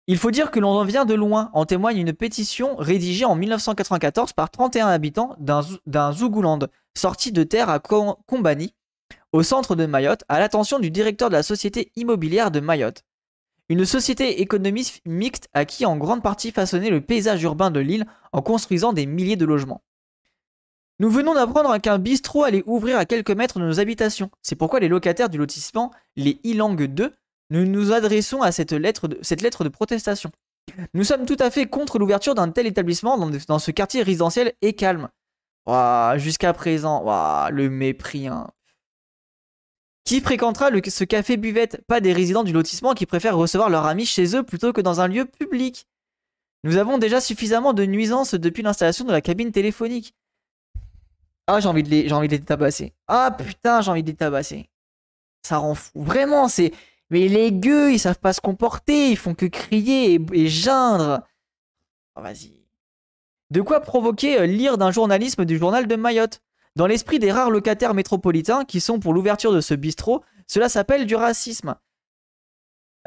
Il 0.09 0.19
faut 0.19 0.33
dire 0.33 0.51
que 0.51 0.59
l'on 0.59 0.71
en 0.71 0.85
vient 0.85 1.05
de 1.05 1.15
loin, 1.15 1.51
en 1.53 1.65
témoigne 1.65 1.99
une 1.99 2.13
pétition 2.13 2.75
rédigée 2.77 3.25
en 3.25 3.37
1994 3.37 4.33
par 4.33 4.51
31 4.51 4.89
habitants 4.89 5.37
d'un 5.39 6.13
Zougouland, 6.13 6.59
sorti 6.97 7.31
de 7.31 7.45
terre 7.45 7.71
à 7.71 7.79
Combani, 7.79 8.75
au 9.31 9.45
centre 9.45 9.77
de 9.77 9.87
Mayotte, 9.87 10.25
à 10.29 10.41
l'attention 10.41 10.81
du 10.81 10.91
directeur 10.91 11.29
de 11.29 11.35
la 11.35 11.45
société 11.45 11.93
immobilière 11.95 12.51
de 12.51 12.59
Mayotte. 12.59 13.05
Une 13.73 13.87
société 13.87 14.43
économique 14.43 15.01
mixte 15.07 15.49
a 15.55 15.65
qui 15.65 15.87
en 15.87 15.97
grande 15.97 16.23
partie 16.23 16.51
façonné 16.51 16.91
le 16.91 17.01
paysage 17.01 17.43
urbain 17.43 17.71
de 17.71 17.81
l'île 17.81 18.05
en 18.33 18.43
construisant 18.43 18.93
des 18.93 19.07
milliers 19.07 19.37
de 19.37 19.47
logements. 19.47 19.83
Nous 20.99 21.09
venons 21.09 21.33
d'apprendre 21.33 21.79
qu'un 21.79 21.99
bistrot 21.99 22.45
allait 22.45 22.65
ouvrir 22.67 22.99
à 22.99 23.07
quelques 23.07 23.31
mètres 23.31 23.59
de 23.59 23.65
nos 23.65 23.81
habitations. 23.81 24.31
C'est 24.43 24.57
pourquoi 24.57 24.79
les 24.79 24.89
locataires 24.89 25.31
du 25.31 25.39
lotissement, 25.39 25.91
les 26.17 26.39
Ilang 26.45 26.75
2, 26.75 27.15
nous 27.49 27.65
nous 27.65 27.93
adressons 27.93 28.43
à 28.43 28.53
cette 28.53 28.73
lettre 28.73 29.09
de, 29.09 29.19
cette 29.23 29.41
lettre 29.41 29.65
de 29.65 29.71
protestation. 29.71 30.31
Nous 30.93 31.05
sommes 31.05 31.25
tout 31.25 31.39
à 31.39 31.51
fait 31.51 31.65
contre 31.65 31.99
l'ouverture 31.99 32.35
d'un 32.35 32.51
tel 32.51 32.67
établissement 32.67 33.17
dans, 33.17 33.59
ce 33.59 33.71
quartier 33.71 34.03
résidentiel 34.03 34.53
et 34.61 34.75
calme. 34.75 35.09
Jusqu'à 36.17 36.53
présent, 36.53 37.03
le 37.51 37.71
mépris. 37.71 38.27
Hein. 38.27 38.49
Qui 40.05 40.21
fréquentera 40.21 40.71
ce 40.89 41.05
café 41.05 41.37
buvette? 41.37 41.85
Pas 41.87 42.01
des 42.01 42.13
résidents 42.13 42.43
du 42.43 42.53
lotissement 42.53 42.95
qui 42.95 43.07
préfèrent 43.07 43.37
recevoir 43.37 43.71
leurs 43.71 43.87
amis 43.87 44.07
chez 44.07 44.37
eux 44.37 44.43
plutôt 44.43 44.73
que 44.73 44.81
dans 44.81 45.01
un 45.01 45.09
lieu 45.09 45.25
public. 45.25 45.87
Nous 46.65 46.77
avons 46.77 46.99
déjà 46.99 47.21
suffisamment 47.21 47.73
de 47.73 47.85
nuisances 47.85 48.35
depuis 48.35 48.63
l'installation 48.63 49.05
de 49.05 49.13
la 49.13 49.21
cabine 49.21 49.53
téléphonique. 49.53 50.15
Ah, 51.47 51.61
j'ai 51.61 51.69
envie 51.69 51.83
de 51.83 51.89
les, 51.89 52.13
envie 52.13 52.29
de 52.29 52.37
les 52.37 52.43
tabasser. 52.43 52.93
Ah 53.09 53.35
putain, 53.37 53.81
j'ai 53.81 53.91
envie 53.91 54.03
de 54.03 54.11
les 54.11 54.17
tabasser. 54.17 54.69
Ça 55.43 55.59
rend 55.59 55.75
fou. 55.75 55.91
Vraiment, 55.97 56.49
c'est. 56.49 56.73
Mais 57.11 57.29
les 57.29 57.53
gueux, 57.53 57.93
ils 57.93 57.99
savent 57.99 58.21
pas 58.21 58.33
se 58.33 58.41
comporter, 58.41 59.11
ils 59.11 59.17
font 59.17 59.35
que 59.35 59.47
crier 59.47 60.15
et, 60.15 60.21
et 60.33 60.49
geindre. 60.49 61.23
Oh, 62.17 62.23
vas-y. 62.23 62.53
De 63.51 63.61
quoi 63.61 63.81
provoquer 63.81 64.39
euh, 64.39 64.47
lire 64.47 64.79
d'un 64.79 64.91
journalisme 64.91 65.45
du 65.45 65.59
journal 65.59 65.87
de 65.87 65.97
Mayotte? 65.97 66.41
Dans 66.77 66.87
l'esprit 66.87 67.19
des 67.19 67.33
rares 67.33 67.51
locataires 67.51 67.95
métropolitains 67.95 68.65
qui 68.65 68.81
sont 68.81 68.99
pour 68.99 69.13
l'ouverture 69.13 69.53
de 69.53 69.61
ce 69.61 69.75
bistrot, 69.75 70.23
cela 70.47 70.69
s'appelle 70.69 71.07
du 71.07 71.15
racisme. 71.15 71.75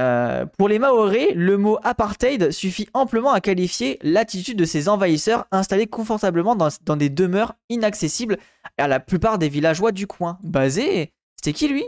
Euh, 0.01 0.45
pour 0.45 0.67
les 0.67 0.77
Maoris, 0.77 1.34
le 1.36 1.57
mot 1.57 1.79
apartheid 1.84 2.51
suffit 2.51 2.89
amplement 2.93 3.31
à 3.31 3.39
qualifier 3.39 3.98
l'attitude 4.01 4.57
de 4.57 4.65
ces 4.65 4.89
envahisseurs 4.89 5.48
installés 5.51 5.88
confortablement 5.88 6.55
dans, 6.55 6.98
des 6.98 7.10
demeures 7.10 7.53
inaccessibles 7.69 8.38
à 8.77 8.88
la 8.88 9.00
plupart 9.00 9.38
des 9.38 9.48
villageois 9.48 9.93
du 9.93 10.05
coin. 10.05 10.38
Basé, 10.43 11.13
c'était 11.38 11.53
qui 11.53 11.69
lui? 11.69 11.86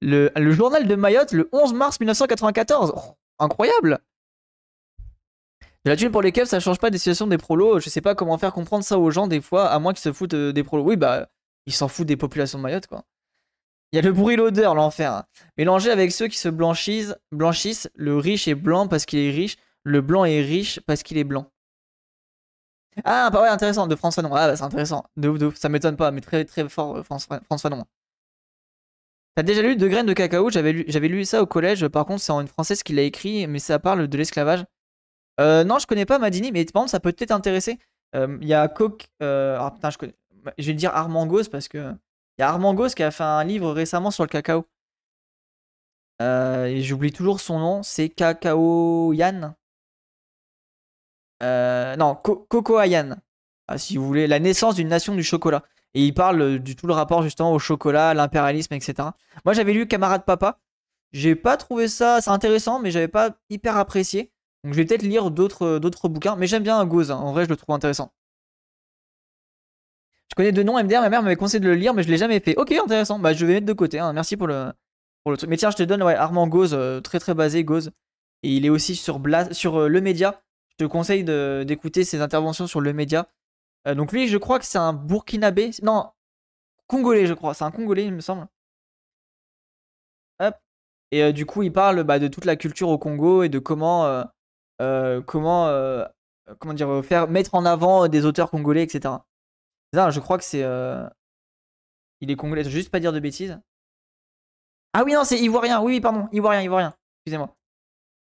Le, 0.00 0.30
journal 0.52 0.86
de 0.86 0.94
Mayotte 0.94 1.32
le 1.32 1.48
11 1.52 1.74
mars 1.74 2.00
1994. 2.00 2.92
Oh, 2.96 3.16
incroyable 3.38 3.98
la 5.84 5.96
thune 5.96 6.10
pour 6.12 6.22
les 6.22 6.32
ça 6.44 6.60
change 6.60 6.78
pas 6.78 6.90
des 6.90 6.98
situations 6.98 7.26
des 7.26 7.38
prolos. 7.38 7.80
Je 7.80 7.88
sais 7.88 8.00
pas 8.00 8.14
comment 8.14 8.38
faire 8.38 8.52
comprendre 8.52 8.84
ça 8.84 8.98
aux 8.98 9.10
gens 9.10 9.26
des 9.26 9.40
fois, 9.40 9.66
à 9.68 9.78
moins 9.78 9.92
qu'ils 9.92 10.02
se 10.02 10.12
foutent 10.12 10.34
euh, 10.34 10.52
des 10.52 10.62
prolos. 10.62 10.84
Oui, 10.84 10.96
bah, 10.96 11.28
ils 11.66 11.72
s'en 11.72 11.88
foutent 11.88 12.06
des 12.06 12.16
populations 12.16 12.58
de 12.58 12.62
Mayotte, 12.62 12.86
quoi. 12.86 13.04
Il 13.92 13.96
y 13.96 13.98
a 13.98 14.02
le 14.02 14.12
bruit, 14.12 14.36
l'odeur, 14.36 14.74
l'enfer. 14.74 15.24
Mélangé 15.58 15.90
avec 15.90 16.12
ceux 16.12 16.28
qui 16.28 16.38
se 16.38 16.48
blanchissent, 16.48 17.14
blanchissent, 17.30 17.90
le 17.94 18.16
riche 18.16 18.48
est 18.48 18.54
blanc 18.54 18.88
parce 18.88 19.04
qu'il 19.04 19.18
est 19.18 19.30
riche, 19.30 19.58
le 19.82 20.00
blanc 20.00 20.24
est 20.24 20.40
riche 20.40 20.80
parce 20.86 21.02
qu'il 21.02 21.18
est 21.18 21.24
blanc. 21.24 21.46
Ah, 23.04 23.30
bah 23.30 23.42
ouais, 23.42 23.48
intéressant, 23.48 23.86
de 23.86 23.96
François 23.96 24.22
Fanon. 24.22 24.34
Ah, 24.34 24.48
bah 24.48 24.56
c'est 24.56 24.62
intéressant. 24.62 25.04
De 25.16 25.28
ouf, 25.28 25.38
de 25.38 25.46
ouf. 25.46 25.56
Ça 25.56 25.68
m'étonne 25.68 25.96
pas, 25.96 26.10
mais 26.10 26.20
très 26.20 26.44
très 26.44 26.68
fort, 26.68 26.96
euh, 26.96 27.02
François, 27.02 27.40
François 27.44 27.70
Fanon. 27.70 27.84
T'as 29.34 29.42
déjà 29.42 29.62
lu 29.62 29.76
De 29.76 29.88
graines 29.88 30.06
de 30.06 30.12
cacao? 30.12 30.50
J'avais 30.50 30.72
lu, 30.72 30.84
lu 30.84 31.24
ça 31.24 31.42
au 31.42 31.46
collège. 31.46 31.88
Par 31.88 32.04
contre, 32.06 32.22
c'est 32.22 32.32
en 32.32 32.40
une 32.40 32.48
française 32.48 32.82
qui 32.82 32.92
l'a 32.92 33.02
écrit, 33.02 33.46
mais 33.46 33.58
ça 33.58 33.78
parle 33.78 34.08
de 34.08 34.18
l'esclavage. 34.18 34.64
Euh, 35.42 35.64
non, 35.64 35.78
je 35.78 35.86
connais 35.86 36.06
pas 36.06 36.18
Madini, 36.18 36.52
mais 36.52 36.64
par 36.66 36.82
contre, 36.82 36.90
ça 36.92 37.00
peut 37.00 37.12
peut-être 37.12 37.32
intéresser. 37.32 37.78
Euh, 38.14 38.38
il 38.40 38.48
y 38.48 38.54
a 38.54 38.68
Coq. 38.68 39.08
Euh, 39.22 39.56
ah 39.58 39.70
putain, 39.72 39.90
je 39.90 39.98
connais. 39.98 40.14
Je 40.58 40.66
vais 40.66 40.74
dire 40.74 40.94
Armangos 40.94 41.48
parce 41.50 41.68
que. 41.68 41.92
Il 42.38 42.42
y 42.42 42.44
a 42.44 42.48
Armangos 42.48 42.90
qui 42.90 43.02
a 43.02 43.10
fait 43.10 43.24
un 43.24 43.44
livre 43.44 43.72
récemment 43.72 44.10
sur 44.10 44.24
le 44.24 44.28
cacao. 44.28 44.66
et 46.20 46.80
j'oublie 46.82 47.12
toujours 47.12 47.40
son 47.40 47.58
nom. 47.58 47.82
C'est 47.82 48.08
Cacao 48.08 49.12
Yann. 49.12 49.54
non, 51.40 52.14
Coco 52.14 52.80
Yann. 52.82 53.20
Ah, 53.68 53.78
si 53.78 53.96
vous 53.96 54.06
voulez, 54.06 54.26
la 54.26 54.38
naissance 54.38 54.76
d'une 54.76 54.88
nation 54.88 55.14
du 55.14 55.22
chocolat. 55.22 55.62
Et 55.94 56.04
il 56.06 56.14
parle 56.14 56.58
du 56.58 56.74
tout 56.76 56.86
le 56.86 56.94
rapport 56.94 57.22
justement 57.22 57.52
au 57.52 57.58
chocolat, 57.58 58.14
l'impérialisme, 58.14 58.72
etc. 58.74 59.10
Moi 59.44 59.54
j'avais 59.54 59.72
lu 59.74 59.86
Camarade 59.86 60.24
Papa. 60.24 60.58
J'ai 61.12 61.36
pas 61.36 61.56
trouvé 61.58 61.88
ça, 61.88 62.20
c'est 62.22 62.30
intéressant, 62.30 62.80
mais 62.80 62.90
j'avais 62.90 63.08
pas 63.08 63.36
hyper 63.50 63.76
apprécié. 63.76 64.31
Donc 64.64 64.74
je 64.74 64.78
vais 64.78 64.84
peut-être 64.84 65.02
lire 65.02 65.30
d'autres, 65.30 65.78
d'autres 65.78 66.08
bouquins, 66.08 66.36
mais 66.36 66.46
j'aime 66.46 66.62
bien 66.62 66.84
Gauze, 66.86 67.10
hein. 67.10 67.16
en 67.16 67.32
vrai 67.32 67.44
je 67.44 67.50
le 67.50 67.56
trouve 67.56 67.74
intéressant. 67.74 68.12
Je 70.30 70.34
connais 70.34 70.52
deux 70.52 70.62
noms 70.62 70.82
MDR, 70.82 71.00
ma 71.00 71.10
mère 71.10 71.22
m'avait 71.22 71.36
conseillé 71.36 71.60
de 71.60 71.68
le 71.68 71.74
lire, 71.74 71.92
mais 71.94 72.02
je 72.02 72.08
l'ai 72.08 72.16
jamais 72.16 72.40
fait. 72.40 72.56
Ok, 72.56 72.72
intéressant, 72.72 73.18
bah 73.18 73.34
je 73.34 73.44
vais 73.44 73.54
mettre 73.54 73.66
de 73.66 73.72
côté, 73.72 73.98
hein. 73.98 74.12
merci 74.12 74.36
pour 74.36 74.46
le, 74.46 74.72
pour 75.22 75.30
le 75.30 75.36
truc. 75.36 75.50
Mais 75.50 75.56
tiens, 75.56 75.70
je 75.70 75.76
te 75.76 75.82
donne 75.82 76.02
Armand 76.02 76.48
Gauze, 76.48 76.74
euh, 76.74 77.00
très 77.00 77.18
très 77.18 77.34
basé 77.34 77.64
Gauze. 77.64 77.90
Et 78.42 78.56
il 78.56 78.66
est 78.66 78.70
aussi 78.70 78.96
sur, 78.96 79.18
euh, 79.18 79.88
Le 79.88 80.00
Média. 80.00 80.42
Je 80.70 80.84
te 80.84 80.84
conseille 80.84 81.24
d'écouter 81.64 82.04
ses 82.04 82.20
interventions 82.20 82.66
sur 82.66 82.80
Le 82.80 82.92
Média. 82.92 83.28
Euh, 83.86 83.94
donc 83.94 84.12
lui, 84.12 84.28
je 84.28 84.38
crois 84.38 84.58
que 84.58 84.64
c'est 84.64 84.78
un 84.78 84.92
Burkinabé. 84.92 85.70
Non, 85.82 86.10
Congolais, 86.86 87.26
je 87.26 87.34
crois. 87.34 87.54
C'est 87.54 87.64
un 87.64 87.70
Congolais, 87.70 88.04
il 88.04 88.12
me 88.12 88.20
semble. 88.20 88.46
Hop. 90.40 90.54
Et 91.10 91.32
du 91.32 91.46
coup, 91.46 91.62
il 91.62 91.72
parle 91.72 92.02
bah, 92.04 92.18
de 92.18 92.28
toute 92.28 92.44
la 92.44 92.56
culture 92.56 92.88
au 92.88 92.98
Congo 92.98 93.42
et 93.42 93.48
de 93.48 93.58
comment 93.58 94.06
euh, 94.06 94.24
comment, 94.78 95.68
euh, 95.68 96.04
comment 96.58 96.74
dire, 96.74 97.04
faire 97.04 97.28
mettre 97.28 97.54
en 97.54 97.64
avant 97.64 98.08
des 98.08 98.24
auteurs 98.24 98.50
congolais, 98.50 98.82
etc. 98.82 99.14
Je 99.92 100.20
crois 100.20 100.38
que 100.38 100.44
c'est. 100.44 100.62
Euh, 100.62 101.06
il 102.20 102.30
est 102.30 102.36
congolais, 102.36 102.64
je 102.64 102.68
vais 102.68 102.74
juste 102.74 102.90
pas 102.90 103.00
dire 103.00 103.12
de 103.12 103.20
bêtises. 103.20 103.60
Ah 104.92 105.04
oui, 105.04 105.12
non, 105.12 105.24
c'est 105.24 105.38
ivoirien. 105.38 105.80
Oui, 105.80 106.00
pardon, 106.00 106.28
ivoirien, 106.32 106.62
ivoirien. 106.62 106.94
Excusez-moi. 107.20 107.54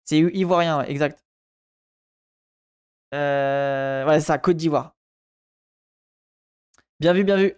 C'est 0.06 0.20
ivoirien, 0.20 0.82
exact. 0.84 1.24
Euh... 3.14 4.06
Ouais, 4.06 4.20
c'est 4.20 4.28
ça, 4.28 4.38
Côte 4.38 4.58
d'Ivoire. 4.58 4.96
Bien 7.00 7.14
vu, 7.14 7.24
bien 7.24 7.38
vu. 7.38 7.56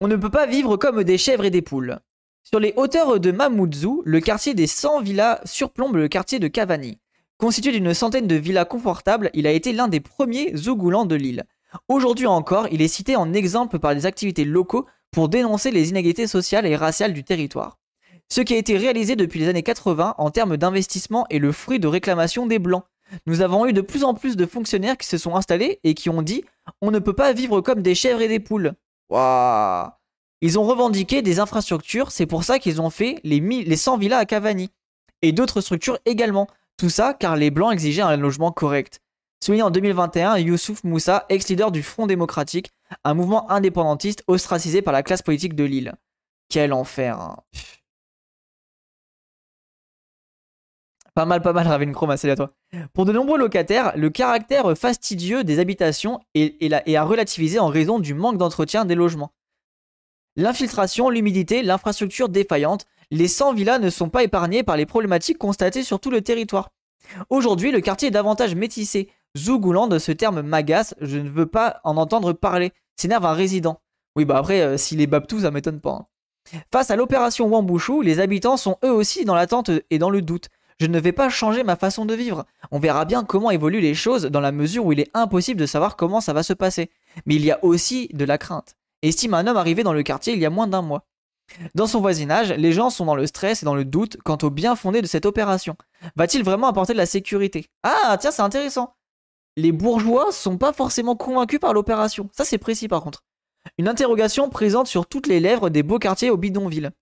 On 0.00 0.08
ne 0.08 0.16
peut 0.16 0.30
pas 0.30 0.46
vivre 0.46 0.76
comme 0.76 1.04
des 1.04 1.18
chèvres 1.18 1.44
et 1.44 1.50
des 1.50 1.62
poules. 1.62 1.98
Sur 2.44 2.60
les 2.60 2.72
hauteurs 2.76 3.20
de 3.20 3.30
Mamoudzou, 3.30 4.02
le 4.06 4.20
quartier 4.20 4.54
des 4.54 4.66
100 4.66 5.02
villas 5.02 5.40
surplombe 5.44 5.96
le 5.96 6.08
quartier 6.08 6.38
de 6.38 6.48
Cavani. 6.48 6.98
Constitué 7.38 7.70
d'une 7.70 7.94
centaine 7.94 8.26
de 8.26 8.34
villas 8.34 8.64
confortables, 8.64 9.30
il 9.32 9.46
a 9.46 9.52
été 9.52 9.72
l'un 9.72 9.86
des 9.86 10.00
premiers 10.00 10.56
zougoulants 10.56 11.06
de 11.06 11.14
l'île. 11.14 11.44
Aujourd'hui 11.86 12.26
encore, 12.26 12.66
il 12.72 12.82
est 12.82 12.88
cité 12.88 13.14
en 13.14 13.32
exemple 13.32 13.78
par 13.78 13.94
des 13.94 14.06
activités 14.06 14.44
locaux 14.44 14.86
pour 15.12 15.28
dénoncer 15.28 15.70
les 15.70 15.88
inégalités 15.88 16.26
sociales 16.26 16.66
et 16.66 16.74
raciales 16.74 17.12
du 17.12 17.22
territoire. 17.22 17.78
Ce 18.28 18.40
qui 18.40 18.54
a 18.54 18.56
été 18.56 18.76
réalisé 18.76 19.14
depuis 19.14 19.38
les 19.38 19.46
années 19.46 19.62
80 19.62 20.16
en 20.18 20.30
termes 20.30 20.56
d'investissement 20.56 21.26
est 21.30 21.38
le 21.38 21.52
fruit 21.52 21.78
de 21.78 21.86
réclamations 21.86 22.46
des 22.46 22.58
Blancs. 22.58 22.82
Nous 23.26 23.40
avons 23.40 23.66
eu 23.66 23.72
de 23.72 23.82
plus 23.82 24.02
en 24.02 24.14
plus 24.14 24.36
de 24.36 24.44
fonctionnaires 24.44 24.98
qui 24.98 25.06
se 25.06 25.16
sont 25.16 25.36
installés 25.36 25.78
et 25.84 25.94
qui 25.94 26.10
ont 26.10 26.22
dit 26.22 26.44
on 26.82 26.90
ne 26.90 26.98
peut 26.98 27.12
pas 27.12 27.32
vivre 27.32 27.60
comme 27.60 27.82
des 27.82 27.94
chèvres 27.94 28.20
et 28.20 28.28
des 28.28 28.40
poules. 28.40 28.72
Ils 29.12 30.58
ont 30.58 30.64
revendiqué 30.64 31.22
des 31.22 31.38
infrastructures, 31.38 32.10
c'est 32.10 32.26
pour 32.26 32.42
ça 32.42 32.58
qu'ils 32.58 32.80
ont 32.80 32.90
fait 32.90 33.20
les, 33.22 33.38
les 33.38 33.76
100 33.76 33.98
villas 33.98 34.18
à 34.18 34.26
Cavani. 34.26 34.70
Et 35.22 35.32
d'autres 35.32 35.60
structures 35.60 35.98
également, 36.04 36.48
tout 36.78 36.88
ça 36.88 37.12
car 37.12 37.36
les 37.36 37.50
Blancs 37.50 37.72
exigeaient 37.72 38.02
un 38.02 38.16
logement 38.16 38.52
correct. 38.52 39.00
Souligné 39.44 39.62
en 39.62 39.70
2021, 39.70 40.38
Youssouf 40.38 40.82
Moussa, 40.84 41.26
ex-leader 41.28 41.70
du 41.70 41.82
Front 41.82 42.06
démocratique, 42.06 42.70
un 43.04 43.14
mouvement 43.14 43.50
indépendantiste 43.50 44.24
ostracisé 44.26 44.82
par 44.82 44.92
la 44.92 45.02
classe 45.02 45.22
politique 45.22 45.54
de 45.54 45.64
l'île. 45.64 45.94
Quel 46.48 46.72
enfer. 46.72 47.20
Hein. 47.20 47.36
Pas 51.14 51.24
mal, 51.24 51.42
pas 51.42 51.52
mal, 51.52 51.66
Ravenchrome, 51.66 52.16
salut 52.16 52.32
à 52.32 52.36
toi. 52.36 52.54
Pour 52.92 53.04
de 53.04 53.12
nombreux 53.12 53.38
locataires, 53.38 53.92
le 53.96 54.08
caractère 54.08 54.76
fastidieux 54.76 55.44
des 55.44 55.58
habitations 55.58 56.20
est 56.34 56.96
à 56.96 57.02
relativiser 57.04 57.58
en 57.58 57.66
raison 57.66 57.98
du 57.98 58.14
manque 58.14 58.38
d'entretien 58.38 58.84
des 58.84 58.94
logements. 58.94 59.32
L'infiltration, 60.36 61.10
l'humidité, 61.10 61.62
l'infrastructure 61.62 62.28
défaillante, 62.28 62.86
les 63.10 63.28
100 63.28 63.54
villas 63.54 63.78
ne 63.78 63.90
sont 63.90 64.08
pas 64.08 64.22
épargnées 64.22 64.62
par 64.62 64.76
les 64.76 64.86
problématiques 64.86 65.38
constatées 65.38 65.82
sur 65.82 66.00
tout 66.00 66.10
le 66.10 66.20
territoire. 66.20 66.70
Aujourd'hui, 67.30 67.72
le 67.72 67.80
quartier 67.80 68.08
est 68.08 68.12
davantage 68.12 68.54
métissé. 68.54 69.08
Zougouland, 69.36 69.98
ce 69.98 70.12
terme 70.12 70.42
m'agace, 70.42 70.94
je 71.00 71.18
ne 71.18 71.28
veux 71.28 71.46
pas 71.46 71.80
en 71.84 71.96
entendre 71.96 72.32
parler. 72.32 72.72
S'énerve 72.96 73.26
un 73.26 73.32
résident. 73.32 73.80
Oui, 74.16 74.24
bah 74.24 74.38
après, 74.38 74.60
euh, 74.60 74.76
s'il 74.76 75.00
est 75.00 75.06
Babtou, 75.06 75.40
ça 75.40 75.50
m'étonne 75.50 75.80
pas. 75.80 75.92
Hein. 75.92 76.06
Face 76.72 76.90
à 76.90 76.96
l'opération 76.96 77.46
Wambouchou, 77.46 78.02
les 78.02 78.20
habitants 78.20 78.56
sont 78.56 78.76
eux 78.84 78.92
aussi 78.92 79.24
dans 79.24 79.34
l'attente 79.34 79.70
et 79.90 79.98
dans 79.98 80.10
le 80.10 80.22
doute. 80.22 80.48
Je 80.80 80.86
ne 80.86 80.98
vais 81.00 81.12
pas 81.12 81.28
changer 81.28 81.64
ma 81.64 81.76
façon 81.76 82.04
de 82.04 82.14
vivre. 82.14 82.46
On 82.70 82.78
verra 82.78 83.04
bien 83.04 83.24
comment 83.24 83.50
évoluent 83.50 83.80
les 83.80 83.94
choses 83.94 84.24
dans 84.24 84.40
la 84.40 84.52
mesure 84.52 84.86
où 84.86 84.92
il 84.92 85.00
est 85.00 85.10
impossible 85.12 85.60
de 85.60 85.66
savoir 85.66 85.96
comment 85.96 86.20
ça 86.20 86.32
va 86.32 86.42
se 86.42 86.52
passer. 86.52 86.90
Mais 87.26 87.34
il 87.34 87.44
y 87.44 87.50
a 87.50 87.62
aussi 87.64 88.08
de 88.12 88.24
la 88.24 88.38
crainte. 88.38 88.76
Estime 89.02 89.34
un 89.34 89.46
homme 89.46 89.56
arrivé 89.56 89.82
dans 89.82 89.92
le 89.92 90.02
quartier 90.02 90.34
il 90.34 90.40
y 90.40 90.46
a 90.46 90.50
moins 90.50 90.66
d'un 90.66 90.82
mois. 90.82 91.04
Dans 91.74 91.86
son 91.86 92.00
voisinage, 92.00 92.52
les 92.52 92.72
gens 92.72 92.90
sont 92.90 93.04
dans 93.04 93.14
le 93.14 93.26
stress 93.26 93.62
et 93.62 93.66
dans 93.66 93.74
le 93.74 93.84
doute 93.84 94.16
quant 94.24 94.38
au 94.42 94.50
bien 94.50 94.76
fondé 94.76 95.02
de 95.02 95.06
cette 95.06 95.26
opération. 95.26 95.76
Va-t-il 96.16 96.44
vraiment 96.44 96.68
apporter 96.68 96.92
de 96.92 96.98
la 96.98 97.06
sécurité? 97.06 97.66
Ah, 97.82 98.16
tiens, 98.20 98.30
c'est 98.30 98.42
intéressant. 98.42 98.94
Les 99.56 99.72
bourgeois 99.72 100.30
sont 100.30 100.58
pas 100.58 100.72
forcément 100.72 101.16
convaincus 101.16 101.58
par 101.58 101.74
l'opération. 101.74 102.28
Ça, 102.32 102.44
c'est 102.44 102.58
précis 102.58 102.88
par 102.88 103.02
contre. 103.02 103.24
Une 103.76 103.88
interrogation 103.88 104.48
présente 104.48 104.86
sur 104.86 105.06
toutes 105.06 105.26
les 105.26 105.40
lèvres 105.40 105.68
des 105.68 105.82
beaux 105.82 105.98
quartiers 105.98 106.30
au 106.30 106.36
bidonville. 106.36 106.92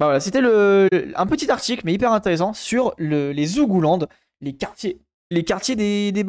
Bah 0.00 0.06
voilà, 0.06 0.20
c'était 0.20 0.40
un 0.40 1.26
petit 1.26 1.50
article, 1.50 1.82
mais 1.84 1.94
hyper 1.94 2.12
intéressant, 2.12 2.52
sur 2.52 2.94
le, 2.98 3.32
les 3.32 3.46
Zougoulandes, 3.46 4.08
les 4.40 4.54
quartiers, 4.54 5.00
les 5.30 5.44
quartiers 5.44 5.76
des, 5.76 6.12
des. 6.12 6.24